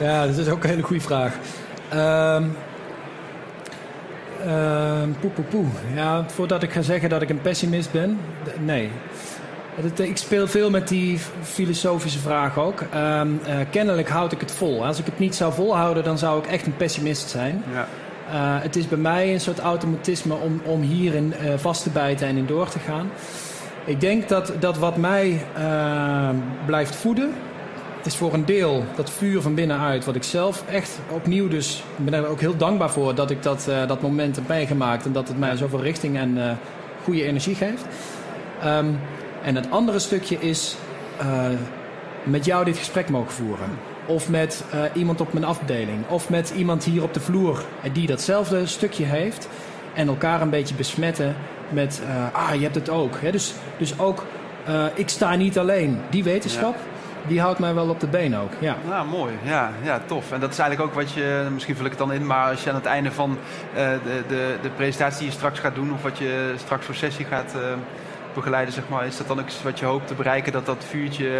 Ja, 0.00 0.26
dat 0.26 0.36
is 0.36 0.48
ook 0.48 0.62
een 0.62 0.70
hele 0.70 0.82
goede 0.82 1.02
vraag. 1.02 1.34
Ehm 1.88 2.44
ehm, 4.46 5.10
poe, 5.20 5.30
poe, 5.30 5.44
poe. 5.44 5.64
Ja, 5.94 6.24
voordat 6.26 6.62
ik 6.62 6.72
ga 6.72 6.82
zeggen 6.82 7.08
dat 7.08 7.22
ik 7.22 7.30
een 7.30 7.40
pessimist 7.40 7.92
ben, 7.92 8.18
nee. 8.58 8.90
Ik 9.96 10.16
speel 10.16 10.48
veel 10.48 10.70
met 10.70 10.88
die 10.88 11.18
filosofische 11.42 12.18
vraag 12.18 12.58
ook. 12.58 12.84
Ehm, 12.92 13.28
eh, 13.44 13.56
kennelijk 13.70 14.08
houd 14.08 14.32
ik 14.32 14.40
het 14.40 14.50
vol. 14.52 14.86
Als 14.86 14.98
ik 14.98 15.04
het 15.06 15.18
niet 15.18 15.34
zou 15.34 15.52
volhouden, 15.52 16.04
dan 16.04 16.18
zou 16.18 16.38
ik 16.38 16.46
echt 16.46 16.66
een 16.66 16.76
pessimist 16.76 17.28
zijn. 17.28 17.64
ja. 17.72 17.88
Eh, 18.30 18.62
het 18.62 18.76
is 18.76 18.88
bij 18.88 18.98
mij 18.98 19.32
een 19.32 19.40
soort 19.40 19.58
automatisme 19.58 20.34
om, 20.34 20.60
om 20.64 20.80
hierin 20.80 21.34
vast 21.56 21.82
te 21.82 21.90
bijten 21.90 22.26
en 22.26 22.36
in 22.36 22.46
door 22.46 22.68
te 22.68 22.78
gaan. 22.78 23.10
Ik 23.84 24.00
denk 24.00 24.28
dat, 24.28 24.52
dat 24.60 24.78
wat 24.78 24.96
mij 24.96 25.46
eh, 25.54 26.28
blijft 26.66 26.96
voeden, 26.96 27.32
is 28.06 28.16
voor 28.16 28.34
een 28.34 28.44
deel 28.44 28.84
dat 28.94 29.10
vuur 29.10 29.40
van 29.40 29.54
binnenuit, 29.54 30.04
wat 30.04 30.14
ik 30.14 30.22
zelf 30.22 30.64
echt 30.70 30.98
opnieuw 31.10 31.48
dus, 31.48 31.82
ben 31.96 32.14
er 32.14 32.26
ook 32.26 32.40
heel 32.40 32.56
dankbaar 32.56 32.90
voor 32.90 33.14
dat 33.14 33.30
ik 33.30 33.42
dat, 33.42 33.68
eh, 33.68 33.86
dat 33.86 34.02
moment 34.02 34.36
heb 34.36 34.48
meegemaakt 34.48 35.04
en 35.04 35.12
dat 35.12 35.28
het 35.28 35.38
mij 35.38 35.56
zoveel 35.56 35.82
richting 35.82 36.16
en 36.16 36.42
eh, 36.42 36.52
goede 37.04 37.24
energie 37.24 37.54
geeft. 37.54 37.84
Ehm, 38.62 38.86
en 39.42 39.54
het 39.54 39.70
andere 39.70 39.98
stukje 39.98 40.36
is 40.38 40.76
eh, 41.18 41.44
met 42.22 42.44
jou 42.44 42.64
dit 42.64 42.76
gesprek 42.76 43.08
mogen 43.08 43.32
voeren. 43.32 43.68
Of 44.06 44.28
met 44.28 44.64
iemand 44.94 45.20
op 45.20 45.32
mijn 45.32 45.44
afdeling. 45.44 46.08
Of 46.08 46.30
met 46.30 46.52
iemand 46.56 46.84
hier 46.84 47.02
op 47.02 47.14
de 47.14 47.20
vloer 47.20 47.64
die 47.92 48.06
datzelfde 48.06 48.66
stukje 48.66 49.04
heeft. 49.04 49.48
En 49.94 50.08
elkaar 50.08 50.40
een 50.40 50.50
beetje 50.50 50.74
besmetten 50.74 51.36
met, 51.72 52.02
eh, 52.06 52.48
ah, 52.48 52.54
je 52.54 52.62
hebt 52.62 52.74
het 52.74 52.88
ook. 52.88 53.20
Hè? 53.20 53.30
Dus, 53.30 53.54
dus 53.78 53.98
ook, 53.98 54.24
eh, 54.64 54.84
ik 54.94 55.08
sta 55.08 55.34
niet 55.34 55.58
alleen. 55.58 56.00
Die 56.10 56.24
wetenschap, 56.24 56.76
die 57.26 57.40
houdt 57.40 57.58
mij 57.58 57.74
wel 57.74 57.88
op 57.88 58.00
de 58.00 58.06
been 58.06 58.36
ook. 58.36 58.52
Ja. 58.58 58.76
Nou, 58.88 59.06
mooi. 59.06 59.32
Ja, 59.42 59.70
ja, 59.82 60.00
tof. 60.06 60.32
En 60.32 60.40
dat 60.40 60.50
is 60.50 60.58
eigenlijk 60.58 60.90
ook 60.90 61.02
wat 61.02 61.12
je, 61.12 61.46
misschien 61.52 61.76
vul 61.76 61.84
ik 61.84 61.90
het 61.90 62.00
dan 62.00 62.12
in, 62.12 62.26
maar 62.26 62.50
als 62.50 62.64
je 62.64 62.70
aan 62.70 62.76
het 62.76 62.86
einde 62.86 63.12
van 63.12 63.38
eh, 63.74 63.88
de, 64.04 64.22
de, 64.28 64.56
de 64.62 64.70
presentatie 64.70 65.18
die 65.18 65.26
je 65.26 65.32
straks 65.32 65.58
gaat 65.58 65.74
doen, 65.74 65.92
of 65.92 66.02
wat 66.02 66.18
je 66.18 66.54
straks 66.56 66.86
voor 66.86 66.94
sessie 66.94 67.24
gaat, 67.24 67.54
begeleiden, 68.34 68.74
zeg 68.74 68.84
maar. 68.88 69.06
Is 69.06 69.16
dat 69.16 69.26
dan 69.28 69.38
ook 69.40 69.46
iets 69.46 69.62
wat 69.62 69.78
je 69.78 69.84
hoopt 69.84 70.06
te 70.06 70.14
bereiken, 70.14 70.52
dat 70.52 70.66
dat 70.66 70.84
vuurtje 70.88 71.24
uh, 71.24 71.32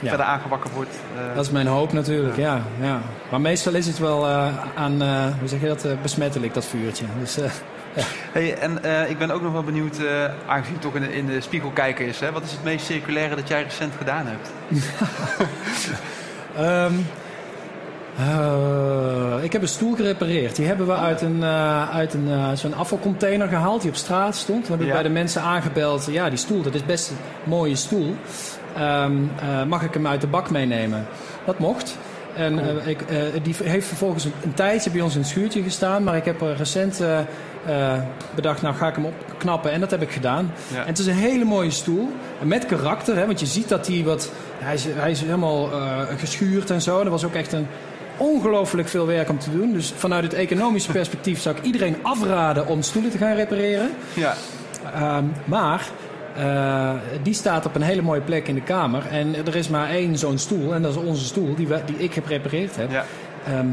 Ja. 0.00 0.08
verder 0.08 0.26
aangewakkerd 0.26 0.72
wordt? 0.74 0.98
Eh, 1.16 1.34
Dat 1.34 1.44
is 1.44 1.50
mijn 1.50 1.66
hoop 1.66 1.92
natuurlijk, 1.92 2.36
ja. 2.36 2.60
ja, 2.80 3.00
Maar 3.30 3.40
meestal 3.40 3.74
is 3.74 3.86
het 3.86 3.98
wel 3.98 4.26
eh, 4.26 4.46
aan, 4.74 5.02
eh, 5.02 5.24
hoe 5.38 5.48
zeg 5.48 5.60
je 5.60 5.66
dat, 5.66 5.84
eh, 5.84 5.92
besmettelijk, 6.02 6.54
dat 6.54 6.64
vuurtje. 6.64 7.04
Dus, 7.18 7.38
eh, 7.40 7.50
Hey, 8.32 8.54
en 8.58 8.82
eh, 8.84 9.10
ik 9.10 9.18
ben 9.18 9.30
ook 9.30 9.42
nog 9.42 9.52
wel 9.52 9.62
benieuwd, 9.62 9.98
eh, 9.98 10.24
aangezien 10.46 10.72
het 10.72 10.82
toch 10.82 10.94
in 10.94 11.00
de, 11.02 11.14
in 11.16 11.26
de 11.26 11.40
spiegel 11.40 11.70
kijken 11.70 12.06
is, 12.06 12.20
hè, 12.20 12.32
wat 12.32 12.42
is 12.44 12.50
het 12.52 12.64
meest 12.64 12.86
circulaire 12.86 13.34
dat 13.34 13.48
jij 13.48 13.62
recent 13.62 13.92
gedaan 13.98 14.26
hebt? 14.26 14.50
Ehm, 16.56 16.92
eh, 18.18 19.44
ik 19.44 19.52
heb 19.52 19.62
een 19.62 19.68
stoel 19.68 19.94
gerepareerd. 19.94 20.56
Die 20.56 20.66
hebben 20.66 20.86
we 20.86 20.94
uit 20.94 21.20
een, 21.22 21.42
eh, 21.42 21.90
uit 21.90 22.14
een 22.14 22.28
eh, 22.30 22.52
zo'n 22.54 22.74
afvalcontainer 22.74 23.48
gehaald 23.48 23.80
die 23.80 23.90
op 23.90 23.96
straat 23.96 24.36
stond. 24.36 24.62
We 24.62 24.68
hebben 24.68 24.86
Ja. 24.86 24.92
bij 24.92 25.02
de 25.02 25.08
mensen 25.08 25.42
aangebeld. 25.42 26.08
Ja, 26.10 26.28
die 26.28 26.38
stoel, 26.38 26.62
dat 26.62 26.74
is 26.74 26.84
best 26.84 27.10
een 27.10 27.16
mooie 27.44 27.76
stoel. 27.76 28.14
Ehm, 28.76 29.12
eh, 29.40 29.64
mag 29.64 29.82
ik 29.82 29.94
hem 29.94 30.06
uit 30.06 30.20
de 30.20 30.26
bak 30.26 30.50
meenemen? 30.50 31.06
Dat 31.46 31.58
mocht. 31.58 31.96
En 32.34 32.58
ik, 32.88 32.98
die 33.42 33.54
heeft 33.64 33.86
vervolgens 33.86 34.24
een, 34.24 34.32
een 34.44 34.54
tijdje 34.54 34.90
bij 34.90 35.00
ons 35.00 35.14
in 35.14 35.20
het 35.20 35.28
schuurtje 35.28 35.62
gestaan. 35.62 36.02
Maar 36.04 36.16
ik 36.16 36.24
heb 36.24 36.40
er 36.40 36.56
recent 36.56 37.02
bedacht, 38.34 38.62
nou 38.62 38.74
ga 38.74 38.88
ik 38.88 38.94
hem 38.94 39.04
opknappen. 39.04 39.72
En 39.72 39.80
dat 39.80 39.90
heb 39.90 40.02
ik 40.02 40.10
gedaan. 40.10 40.52
Ja. 40.72 40.80
En 40.80 40.86
het 40.86 40.98
is 40.98 41.06
een 41.06 41.14
hele 41.14 41.44
mooie 41.44 41.70
stoel. 41.70 42.12
Met 42.42 42.66
karakter, 42.66 43.16
hè, 43.16 43.26
want 43.26 43.40
je 43.40 43.46
ziet 43.46 43.68
dat 43.68 43.86
hij 43.86 44.02
wat... 44.04 44.30
Hij 44.58 44.74
is, 44.74 44.84
hij 44.94 45.10
is 45.10 45.20
helemaal 45.20 45.68
geschuurd 46.18 46.70
en 46.70 46.82
zo. 46.82 47.00
Er 47.00 47.10
was 47.10 47.24
ook 47.24 47.34
echt 47.34 47.52
een 47.52 47.66
ongelooflijk 48.18 48.88
veel 48.88 49.06
werk 49.06 49.28
om 49.28 49.38
te 49.38 49.50
doen. 49.50 49.72
Dus 49.72 49.92
vanuit 49.96 50.24
het 50.24 50.34
economische 50.34 50.92
perspectief 50.92 51.40
zou 51.40 51.56
ik 51.56 51.62
iedereen 51.64 51.96
afraden 52.02 52.66
om 52.66 52.82
stoelen 52.82 53.10
te 53.10 53.18
gaan 53.18 53.34
repareren. 53.34 53.90
Ja, 54.14 54.34
Ehm, 54.94 55.24
maar 55.44 55.88
eh, 56.36 56.90
die 57.22 57.34
staat 57.34 57.66
op 57.66 57.74
een 57.74 57.82
hele 57.82 58.02
mooie 58.02 58.20
plek 58.20 58.48
in 58.48 58.54
de 58.54 58.62
kamer. 58.62 59.06
En 59.10 59.34
er 59.46 59.56
is 59.56 59.68
maar 59.68 59.88
één 59.88 60.18
zo'n 60.18 60.38
stoel. 60.38 60.74
En 60.74 60.82
dat 60.82 60.90
is 60.90 60.96
onze 61.02 61.24
stoel 61.24 61.54
die, 61.54 61.66
we, 61.66 61.80
die 61.86 61.96
ik 61.96 62.12
geprepareerd 62.12 62.76
heb. 62.76 62.90
ja. 62.90 63.04
Ehm, 63.46 63.66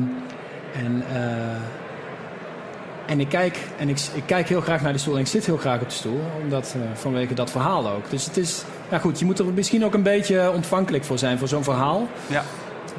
en, 0.85 1.03
eh, 1.13 3.11
en 3.11 3.19
ik 3.19 3.29
kijk, 3.29 3.57
en 3.77 3.89
ik, 3.89 3.99
ik 4.13 4.23
kijk 4.25 4.47
heel 4.49 4.61
graag 4.61 4.81
naar 4.81 4.91
die 4.91 5.01
stoel 5.01 5.13
en 5.13 5.19
ik 5.19 5.27
zit 5.27 5.45
heel 5.45 5.57
graag 5.57 5.81
op 5.81 5.89
de 5.89 5.95
stoel. 5.95 6.21
Omdat, 6.43 6.75
eh, 6.75 6.81
vanwege 6.93 7.33
dat 7.33 7.51
verhaal 7.51 7.89
ook. 7.89 8.09
Dus 8.09 8.25
het 8.25 8.37
is, 8.37 8.63
ja 8.91 8.97
goed, 8.97 9.19
je 9.19 9.25
moet 9.25 9.39
er 9.39 9.45
misschien 9.45 9.85
ook 9.85 9.93
een 9.93 10.03
beetje 10.03 10.51
ontvankelijk 10.51 11.03
voor 11.03 11.17
zijn 11.17 11.37
voor 11.37 11.47
zo'n 11.47 11.63
verhaal. 11.63 12.07
ja. 12.27 12.43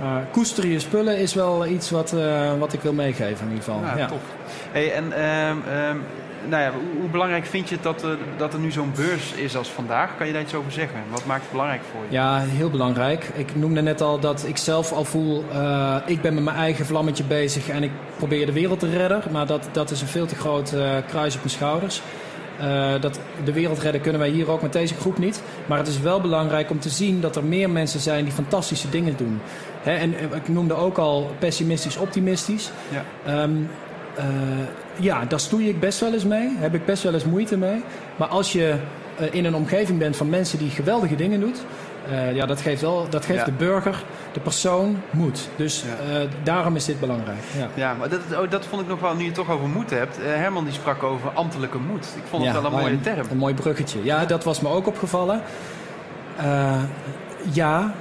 Maar 0.01 0.27
koesteren 0.31 0.71
je 0.71 0.79
spullen 0.79 1.19
is 1.19 1.35
wel 1.35 1.67
iets 1.67 1.91
wat, 1.91 2.13
eh, 2.13 2.59
wat 2.59 2.73
ik 2.73 2.81
wil 2.81 2.93
meegeven 2.93 3.47
in 3.47 3.53
ieder 3.53 3.65
geval. 3.65 3.81
Ja, 3.85 3.97
ja. 3.97 4.07
top. 4.07 4.21
Hey, 4.73 4.93
en 4.93 5.13
ehm, 5.13 5.57
ehm, 5.69 5.97
nou 6.49 6.63
ja, 6.63 6.71
hoe, 7.01 7.09
belangrijk 7.11 7.47
vind 7.47 7.69
je 7.69 7.75
het 7.75 7.85
dat, 7.85 8.03
er- 8.03 8.19
dat 8.37 8.53
er 8.53 8.59
nu 8.59 8.71
zo'n 8.71 8.93
beurs 8.97 9.33
is 9.33 9.57
als 9.57 9.69
vandaag? 9.69 10.17
Kan 10.17 10.27
je 10.27 10.33
daar 10.33 10.43
iets 10.43 10.55
over 10.55 10.73
zeggen? 10.73 10.99
Wat 11.11 11.25
maakt 11.25 11.43
het 11.43 11.51
belangrijk 11.51 11.83
voor 11.93 12.01
je? 12.09 12.13
Ja, 12.15 12.39
heel 12.41 12.71
belangrijk. 12.71 13.31
Ik 13.35 13.57
noemde 13.57 13.83
net 13.83 14.01
al 14.01 14.19
dat 14.21 14.45
ik 14.47 14.57
zelf 14.57 14.93
al 14.93 15.05
voel, 15.05 15.45
eh, 15.53 15.97
ik 16.07 16.21
ben 16.21 16.35
met 16.35 16.45
mijn 16.45 16.57
eigen 16.57 16.87
vlammetje 16.87 17.25
bezig 17.25 17.69
en 17.69 17.83
ik 17.83 17.91
probeer 18.17 18.47
de 18.47 18.53
wereld 18.53 18.79
te 18.81 18.91
redden. 18.91 19.23
Maar 19.31 19.47
dat, 19.47 19.69
dat 19.73 19.91
is 19.91 20.01
een 20.01 20.09
veel 20.09 20.27
te 20.27 20.35
groot 20.35 20.73
eh, 20.73 20.91
kruis 21.09 21.35
op 21.35 21.41
mijn 21.41 21.51
schouders. 21.55 22.03
Eh, 22.61 23.01
dat, 23.01 23.21
de 23.45 23.53
wereld 23.53 23.79
redden 23.79 24.01
kunnen 24.01 24.21
wij 24.21 24.31
hier 24.31 24.51
ook 24.51 24.63
met 24.63 24.73
deze 24.73 24.95
groep 24.95 25.19
niet. 25.19 25.43
Maar 25.67 25.79
het 25.79 25.89
is 25.89 26.01
wel 26.01 26.21
belangrijk 26.21 26.71
om 26.71 26.81
te 26.81 26.89
zien 26.89 27.21
dat 27.21 27.37
er 27.37 27.45
meer 27.45 27.71
mensen 27.71 28.01
zijn 28.01 28.25
die 28.25 28.33
fantastische 28.33 28.91
dingen 28.91 29.17
doen. 29.17 29.41
Hè, 29.83 29.93
en 29.93 30.15
eh, 30.15 30.37
ik 30.37 30.49
noemde 30.49 30.75
ook 30.75 30.99
al 30.99 31.31
pessimistisch, 31.39 31.97
optimistisch. 31.97 32.71
Ja. 32.93 33.05
Ehm, 33.25 33.57
eh, 34.17 34.25
ja, 34.97 35.25
daar 35.25 35.41
stoei 35.41 35.69
ik 35.69 35.81
best 35.81 36.01
wel 36.01 36.13
eens 36.13 36.25
mee. 36.25 36.49
Heb 36.57 36.75
ik 36.75 36.85
best 36.85 37.03
wel 37.03 37.15
eens 37.15 37.25
moeite 37.25 37.57
mee. 37.57 37.83
Maar 38.17 38.29
als 38.29 38.53
je 38.53 38.75
in 39.31 39.45
een 39.45 39.55
omgeving 39.55 39.99
bent 39.99 40.17
van 40.17 40.29
mensen 40.29 40.59
die 40.59 40.71
geweldige 40.71 41.17
dingen 41.17 41.41
doen... 41.41 41.55
eh, 42.11 42.35
ja, 42.35 42.47
dat 42.47 42.61
geeft, 42.61 42.81
wel, 42.81 43.07
dat 43.11 43.25
geeft 43.25 43.39
Ja. 43.39 43.45
de 43.45 43.53
burger, 43.53 44.03
de 44.33 44.41
persoon, 44.41 44.97
moed. 45.11 45.49
Dus 45.57 45.85
Ja. 46.09 46.21
eh, 46.21 46.29
daarom 46.43 46.77
is 46.77 46.85
dit 46.85 47.01
belangrijk. 47.01 47.39
Ja. 47.59 47.69
Ja, 47.75 47.95
maar 47.95 48.09
dat, 48.09 48.21
oh, 48.33 48.51
dat 48.51 48.67
vond 48.67 48.83
ik 48.83 48.89
nog 48.89 49.01
wel, 49.01 49.15
nu 49.15 49.21
je 49.21 49.27
het 49.27 49.35
toch 49.35 49.51
over 49.51 49.69
moed 49.69 49.91
hebt. 49.91 50.19
Eh, 50.21 50.25
Herman 50.27 50.65
die 50.65 50.73
sprak 50.73 51.03
over 51.03 51.31
ambtelijke 51.31 51.79
moed. 51.79 52.07
Ik 52.17 52.23
vond 52.29 52.45
het 52.45 52.53
wel 52.53 52.65
een 52.65 52.73
mooie 52.73 53.01
term. 53.01 53.27
Een 53.31 53.37
mooi 53.37 53.55
bruggetje. 53.55 53.99
Ja, 54.05 54.25
dat 54.25 54.45
was 54.45 54.61
me 54.61 54.69
ook 54.69 54.87
opgevallen. 54.87 55.43
Ja, 57.53 57.95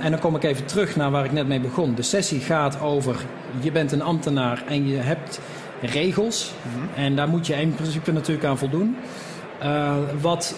en 0.00 0.10
dan 0.10 0.18
kom 0.18 0.36
ik 0.36 0.42
even 0.44 0.64
terug 0.64 0.96
naar 0.96 1.10
waar 1.10 1.24
ik 1.24 1.32
net 1.32 1.46
mee 1.46 1.60
begon. 1.60 1.94
De 1.94 2.02
sessie 2.02 2.40
gaat 2.40 2.80
over, 2.80 3.16
je 3.60 3.72
bent 3.72 3.92
een 3.92 4.02
ambtenaar 4.02 4.62
en 4.68 4.88
je 4.88 4.96
hebt 4.96 5.40
regels. 5.80 6.52
En 6.94 7.16
daar 7.16 7.28
moet 7.28 7.46
je 7.46 7.54
in 7.54 7.74
principe 7.74 8.12
natuurlijk 8.12 8.46
aan 8.46 8.58
voldoen. 8.58 8.96
Wat 10.20 10.54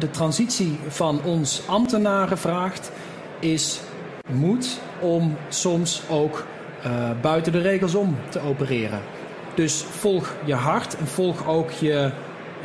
de 0.00 0.10
transitie 0.10 0.78
van 0.88 1.20
ons 1.24 1.62
ambtenaren 1.66 2.38
vraagt, 2.38 2.90
is 3.38 3.80
moed 4.32 4.80
om 5.00 5.36
soms 5.48 6.02
ook 6.08 6.46
eh, 6.82 7.10
buiten 7.20 7.52
de 7.52 7.60
regels 7.60 7.94
om 7.94 8.16
te 8.28 8.40
opereren. 8.40 9.00
Dus 9.54 9.82
volg 9.82 10.34
je 10.44 10.54
hart 10.54 10.96
en 10.96 11.06
volg 11.06 11.46
ook 11.46 11.70
je, 11.70 12.10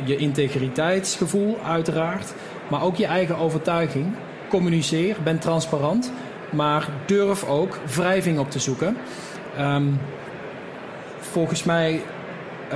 je 0.04 0.16
integriteitsgevoel, 0.16 1.58
uiteraard. 1.64 2.34
Maar 2.68 2.82
ook 2.82 2.96
je 2.96 3.06
eigen 3.06 3.36
overtuiging. 3.36 4.06
Communiceer, 4.48 5.16
ben 5.24 5.38
transparant. 5.38 6.12
Maar 6.50 6.88
durf 7.06 7.44
ook 7.44 7.78
wrijving 7.94 8.38
op 8.38 8.50
te 8.50 8.58
zoeken. 8.58 8.96
Ehm, 9.56 9.86
volgens 11.18 11.64
mij, 11.64 12.02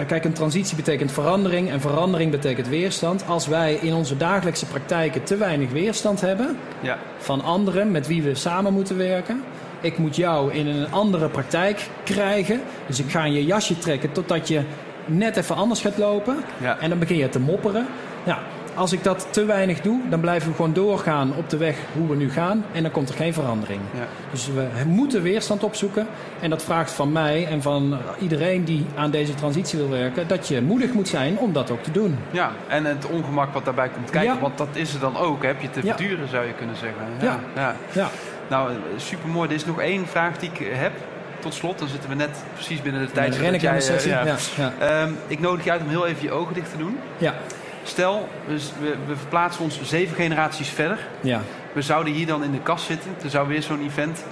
kijk, 0.07 0.25
een 0.25 0.33
transitie 0.33 0.77
betekent 0.77 1.13
verandering 1.13 1.71
en 1.71 1.81
verandering 1.81 2.31
betekent 2.31 2.69
weerstand. 2.69 3.25
Als 3.27 3.47
wij 3.47 3.75
in 3.75 3.95
onze 3.95 4.17
dagelijkse 4.17 4.67
praktijken 4.67 5.23
te 5.23 5.37
weinig 5.37 5.71
weerstand 5.71 6.21
hebben 6.21 6.57
Ja, 6.81 6.99
van 7.19 7.43
anderen 7.43 7.91
met 7.91 8.07
wie 8.07 8.23
we 8.23 8.35
samen 8.35 8.73
moeten 8.73 8.97
werken. 8.97 9.43
Ik 9.81 9.99
moet 9.99 10.17
jou 10.17 10.53
in 10.53 10.67
een 10.67 10.93
andere 10.93 11.29
praktijk 11.29 11.89
krijgen. 12.05 12.61
Dus 12.87 12.99
ik 12.99 13.11
ga 13.11 13.25
in 13.25 13.33
je 13.33 13.45
jasje 13.45 13.79
trekken 13.79 14.13
totdat 14.13 14.49
je 14.49 14.63
net 15.07 15.37
even 15.37 15.57
anders 15.57 15.81
gaat 15.81 15.99
lopen. 15.99 16.37
Ja. 16.61 16.79
En 16.79 16.89
dan 16.89 16.99
begin 16.99 17.17
je 17.17 17.29
te 17.29 17.41
mopperen. 17.41 17.87
Ja, 18.25 18.39
als 18.75 18.93
ik 18.93 19.05
dat 19.05 19.27
te 19.31 19.45
weinig 19.45 19.81
doe, 19.81 20.01
dan 20.09 20.21
blijven 20.21 20.49
we 20.49 20.55
gewoon 20.55 20.73
doorgaan 20.73 21.33
op 21.37 21.51
de 21.51 21.57
weg 21.57 21.77
hoe 21.97 22.09
we 22.09 22.17
nu 22.17 22.31
gaan. 22.31 22.65
En 22.73 22.83
dan 22.83 22.91
komt 22.93 23.09
er 23.09 23.15
geen 23.15 23.33
verandering. 23.33 23.81
ja. 23.95 24.07
Dus 24.31 24.47
we 24.47 24.69
moeten 24.87 25.23
weerstand 25.23 25.65
opzoeken. 25.65 26.07
En 26.41 26.51
dat 26.51 26.63
vraagt 26.63 26.91
van 26.91 27.13
mij 27.13 27.47
en 27.47 27.63
van 27.63 27.99
iedereen 28.21 28.65
die 28.65 28.87
aan 28.97 29.11
deze 29.11 29.35
transitie 29.35 29.79
wil 29.79 29.89
werken... 29.89 30.29
dat 30.29 30.49
je 30.49 30.63
moedig 30.63 30.93
moet 30.93 31.09
zijn 31.09 31.39
om 31.39 31.53
dat 31.53 31.71
ook 31.71 31.83
te 31.83 31.91
doen. 31.91 32.19
ja, 32.31 32.53
en 32.69 32.85
het 32.85 33.07
ongemak 33.07 33.53
wat 33.53 33.65
daarbij 33.65 33.89
komt 33.89 34.11
kijken. 34.11 34.35
Ja. 34.35 34.41
Want 34.41 34.59
dat 34.59 34.69
is 34.73 34.95
er 34.95 35.01
dan 35.01 35.17
ook. 35.17 35.43
Heb 35.43 35.61
je 35.61 35.71
te 35.71 35.81
verduren, 35.81 36.29
zou 36.29 36.47
je 36.47 36.53
kunnen 36.53 36.77
zeggen. 36.77 37.03
Ja. 37.21 37.41
ja. 37.55 37.77
Ja, 37.93 38.09
Nou, 38.49 38.71
super 38.97 39.29
mooi. 39.29 39.49
Er 39.49 39.55
is 39.55 39.65
nog 39.65 39.81
één 39.81 40.07
vraag 40.07 40.39
die 40.39 40.51
ik 40.53 40.67
heb. 40.73 40.93
Tot 41.39 41.55
slot, 41.55 41.79
dan 41.79 41.89
zitten 41.89 42.09
we 42.09 42.15
net 42.15 42.45
precies 42.55 42.83
binnen 42.83 43.01
de 43.07 43.11
tijd. 43.13 43.33
dan 43.33 43.41
ren 43.41 43.55
ik 43.55 43.61
de 43.61 43.81
sessie. 43.81 44.11
Ja, 44.11 44.21
eh, 44.21 44.27
ja, 44.57 44.73
ja. 44.79 45.03
Ehm, 45.03 45.13
ik 45.27 45.41
nodig 45.41 45.65
je 45.65 45.71
uit 45.71 45.81
om 45.83 45.89
heel 45.89 46.07
even 46.07 46.23
je 46.23 46.31
ogen 46.31 46.55
dicht 46.55 46.71
te 46.71 46.79
doen. 46.79 46.99
ja, 47.19 47.35
Stel, 47.83 48.29
we, 48.47 48.55
we, 48.81 48.95
we 49.07 49.17
verplaatsen 49.17 49.65
ons 49.65 49.83
zeven 49.83 50.17
generaties 50.17 50.69
verder. 50.69 50.99
ja. 51.21 51.41
We 51.73 51.83
zouden 51.83 52.13
hier 52.13 52.27
dan 52.27 52.45
in 52.45 52.53
de 52.53 52.61
kast 52.61 52.85
zitten. 52.85 53.11
Er 53.23 53.31
zou 53.31 53.49
weer 53.49 53.63
zo'n 53.63 53.85
event 53.85 54.25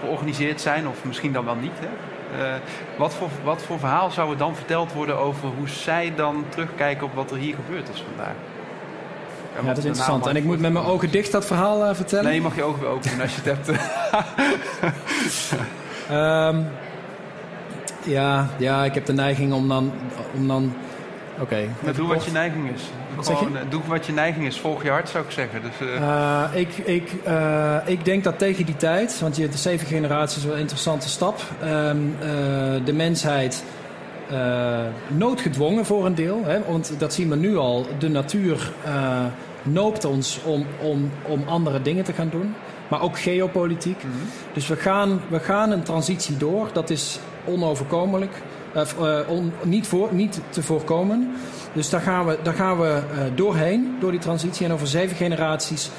georganiseerd 0.00 0.60
zijn, 0.60 0.88
of 0.88 1.04
misschien 1.04 1.32
dan 1.32 1.44
wel 1.44 1.54
niet. 1.54 1.72
Hè? 1.80 1.86
Eh, 2.38 2.54
wat, 2.98 3.14
voor, 3.14 3.28
wat 3.44 3.62
voor 3.62 3.78
verhaal 3.78 4.10
zou 4.10 4.30
er 4.30 4.36
dan 4.36 4.56
verteld 4.56 4.92
worden 4.92 5.18
over 5.18 5.48
hoe 5.48 5.68
zij 5.68 6.12
dan 6.16 6.44
terugkijken 6.48 7.06
op 7.06 7.14
wat 7.14 7.30
er 7.30 7.36
hier 7.36 7.54
gebeurd 7.54 7.88
is 7.88 8.04
vandaag? 8.08 8.34
Ja, 9.56 9.66
dat 9.66 9.78
is 9.78 9.84
interessant. 9.84 10.26
En 10.26 10.36
ik 10.36 10.44
moet 10.44 10.60
met 10.60 10.72
mijn 10.72 10.84
ogen 10.84 11.10
dicht 11.10 11.32
dat 11.32 11.46
verhaal 11.46 11.84
eh, 11.84 11.94
vertellen. 11.94 12.24
Nee, 12.24 12.34
je 12.34 12.40
mag 12.40 12.56
je 12.56 12.62
ogen 12.62 12.80
weer 12.80 12.90
open 12.90 13.10
doen 13.10 13.20
als 13.20 13.34
je 13.34 13.40
het 13.44 13.66
hebt. 13.66 13.70
Ehm, 16.08 16.62
ja, 18.02 18.48
ja, 18.56 18.84
ik 18.84 18.94
heb 18.94 19.06
de 19.06 19.12
neiging 19.12 19.52
om 19.52 19.68
dan... 19.68 19.92
Om 20.34 20.48
dan 20.48 20.74
Oké. 21.40 21.56
Even 21.82 21.94
doe 21.94 22.08
wat 22.08 22.24
je 22.24 22.30
neiging 22.30 22.70
is. 22.74 22.82
Wat 23.16 23.26
zeg 23.26 23.40
je? 23.40 23.46
Eh, 23.46 23.70
doe 23.70 23.80
wat 23.86 24.06
je 24.06 24.12
neiging 24.12 24.46
is. 24.46 24.60
Volg 24.60 24.82
je 24.82 24.90
hart, 24.90 25.08
zou 25.08 25.24
ik 25.24 25.30
zeggen. 25.30 25.60
Dus, 25.62 25.88
eh, 25.88 25.96
Eh, 25.96 26.60
ik, 26.60 26.76
ik, 26.76 27.12
eh, 27.24 27.76
ik 27.84 28.04
denk 28.04 28.24
dat 28.24 28.38
tegen 28.38 28.66
die 28.66 28.76
tijd, 28.76 29.20
want 29.20 29.36
je, 29.36 29.48
de 29.48 29.56
zeven 29.58 29.86
generaties 29.86 30.36
is 30.36 30.44
wel 30.44 30.54
een 30.54 30.60
interessante 30.60 31.08
stap. 31.08 31.40
Ehm, 31.62 31.70
eh, 32.20 32.26
de 32.84 32.92
mensheid 32.92 33.64
eh, 34.30 34.78
noodgedwongen 35.08 35.84
voor 35.86 36.06
een 36.06 36.14
deel. 36.14 36.40
Hè, 36.44 36.58
want 36.68 36.94
dat 36.98 37.14
zien 37.14 37.28
we 37.30 37.36
nu 37.36 37.56
al. 37.56 37.86
De 37.98 38.08
natuur 38.08 38.72
eh, 38.84 39.24
noopt 39.62 40.04
ons 40.04 40.40
om, 40.44 40.66
om, 40.80 41.10
om 41.22 41.42
andere 41.48 41.82
dingen 41.82 42.04
te 42.04 42.12
gaan 42.12 42.28
doen. 42.28 42.54
Maar 42.88 43.02
ook 43.02 43.18
geopolitiek. 43.18 44.02
Dus 44.52 44.66
we 44.68 44.76
gaan, 44.76 45.20
we 45.28 45.40
gaan 45.40 45.70
een 45.70 45.82
transitie 45.82 46.36
door. 46.36 46.68
Dat 46.72 46.90
is 46.90 47.18
onoverkomelijk. 47.44 48.32
Eh, 48.74 49.20
eh, 49.20 49.28
on- 49.28 49.52
niet, 49.62 49.86
voor, 49.86 50.08
niet 50.12 50.40
te 50.48 50.62
voorkomen. 50.62 51.32
Dus 51.72 51.90
daar 51.90 52.00
gaan 52.00 52.26
we, 52.26 52.38
daar 52.42 52.54
gaan 52.54 52.80
we 52.80 52.86
eh, 52.88 53.18
doorheen, 53.34 53.96
door 54.00 54.10
die 54.10 54.20
transitie. 54.20 54.66
En 54.66 54.72
over 54.72 54.86
zeven 54.86 55.16
generaties 55.16 55.90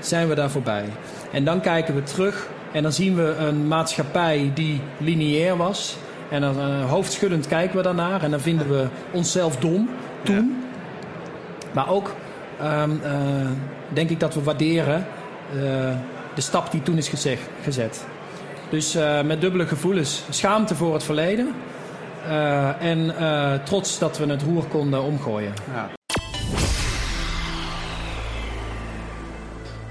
zijn 0.00 0.28
we 0.28 0.34
daar 0.34 0.50
voorbij. 0.50 0.84
En 1.32 1.44
dan 1.44 1.60
kijken 1.60 1.94
we 1.94 2.02
terug 2.02 2.48
en 2.72 2.82
dan 2.82 2.92
zien 2.92 3.14
we 3.14 3.34
een 3.38 3.68
maatschappij 3.68 4.50
die 4.54 4.80
lineair 4.98 5.56
was. 5.56 5.96
En 6.30 6.40
dan 6.40 6.82
hoofdschuddend 6.82 7.46
kijken 7.46 7.76
we 7.76 7.82
daarnaar 7.82 8.22
en 8.22 8.30
dan 8.30 8.40
vinden 8.40 8.68
we 8.68 8.86
onszelf 9.10 9.56
dom 9.56 9.88
toen. 10.22 10.56
Maar 11.72 11.88
ook 11.88 12.14
ehm, 12.60 12.90
denk 13.92 14.10
ik 14.10 14.20
dat 14.20 14.34
we 14.34 14.42
waarderen 14.42 15.06
de 16.34 16.40
stap 16.40 16.70
die 16.70 16.82
toen 16.82 16.96
is 16.96 17.08
gezet. 17.62 18.04
Dus 18.70 18.96
met 19.24 19.40
dubbele 19.40 19.66
gevoelens. 19.66 20.22
Schaamte 20.30 20.74
voor 20.74 20.92
het 20.94 21.02
verleden. 21.02 21.54
En 22.78 23.14
trots 23.64 23.98
dat 23.98 24.18
we 24.18 24.26
het 24.26 24.42
roer 24.42 24.64
konden 24.64 25.02
omgooien. 25.02 25.52
Ja. 25.72 25.90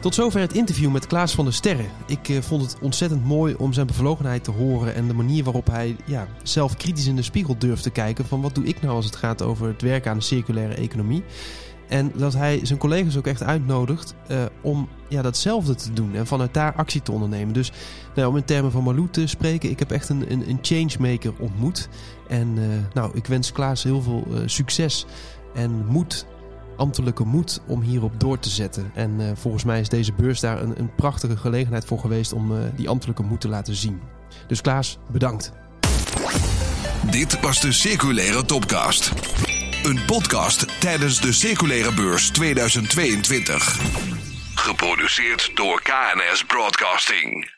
Tot 0.04 0.15
zover 0.15 0.39
het 0.39 0.54
interview 0.54 0.91
met 0.91 1.08
Klaas 1.08 1.34
van 1.34 1.46
der 1.46 1.54
Sterren. 1.54 1.89
Ik 2.08 2.28
uh, 2.28 2.41
vond 2.41 2.62
het 2.62 2.78
ontzettend 2.82 3.26
mooi 3.26 3.56
om 3.58 3.74
zijn 3.74 3.88
bevlogenheid 3.88 4.43
te 4.43 4.52
horen 4.52 4.96
en 4.96 5.08
de 5.08 5.13
manier 5.13 5.43
waarop 5.43 5.67
hij 5.67 5.96
ja, 6.06 6.28
zelf 6.41 6.78
kritisch 6.78 7.08
in 7.08 7.15
de 7.15 7.22
spiegel 7.22 7.56
durft 7.58 7.84
te 7.84 7.89
kijken 7.89 8.26
van 8.26 8.41
wat 8.41 8.56
doe 8.56 8.63
ik 8.63 8.82
nou 8.82 8.96
als 8.96 9.06
het 9.06 9.15
gaat 9.15 9.41
over 9.41 9.67
het 9.67 9.82
werken 9.82 10.12
aan 10.12 10.17
de 10.17 10.24
circulaire 10.24 10.74
economie. 10.74 11.24
En 11.88 12.12
dat 12.15 12.34
hij 12.34 12.60
zijn 12.63 12.80
collega's 12.80 13.17
ook 13.17 13.28
echt 13.28 13.43
uitnodigt 13.43 14.15
uh, 14.32 14.43
om 14.62 14.88
ja, 15.08 15.22
datzelfde 15.22 15.76
te 15.76 15.93
doen 15.93 16.15
en 16.15 16.28
vanuit 16.28 16.54
daar 16.54 16.74
actie 16.74 17.02
te 17.02 17.12
ondernemen. 17.12 17.54
Dus 17.54 17.72
nou, 18.15 18.30
om 18.30 18.38
in 18.38 18.46
termen 18.46 18.72
van 18.72 18.84
Malou 18.84 19.08
te 19.12 19.28
spreken, 19.28 19.69
ik 19.69 19.80
heb 19.80 19.91
echt 19.91 20.10
een, 20.10 20.32
een, 20.32 20.50
een 20.50 20.60
changemaker 20.62 21.34
ontmoet. 21.39 21.89
En 22.28 22.48
uh, 22.58 22.63
nou, 22.93 23.12
ik 23.13 23.26
wens 23.26 23.52
Klaas 23.52 23.84
heel 23.84 24.02
veel 24.02 24.28
succes 24.46 25.06
en 25.54 25.86
moed 25.86 26.26
ambtelijke 26.78 27.24
moed 27.24 27.62
om 27.67 27.82
hierop 27.82 28.19
door 28.19 28.39
te 28.39 28.50
zetten. 28.50 28.91
En 28.93 29.38
volgens 29.38 29.63
mij 29.63 29.80
is 29.80 29.89
deze 29.89 30.13
beurs 30.13 30.39
daar 30.39 30.62
een, 30.62 30.80
een 30.80 30.96
prachtige 30.96 31.38
gelegenheid 31.38 31.86
voor 31.86 32.00
geweest 32.00 32.34
om 32.34 32.52
die 32.76 32.89
ambtelijke 32.89 33.24
moed 33.24 33.41
te 33.41 33.48
laten 33.48 33.76
zien. 33.76 34.02
Dus 34.48 34.62
Klaas, 34.62 34.98
bedankt. 35.12 35.52
Dit 37.10 37.39
was 37.39 37.62
de 37.62 37.72
Circulaire 37.72 38.46
Topcast. 38.46 39.12
Een 39.84 40.06
podcast 40.06 40.80
tijdens 40.80 41.22
de 41.22 41.34
Circulaire 41.34 41.93
Beurs 41.93 42.30
2022. 42.30 43.80
Geproduceerd 44.56 45.52
door 45.56 45.82
KNS 45.82 46.43
Broadcasting. 46.43 47.52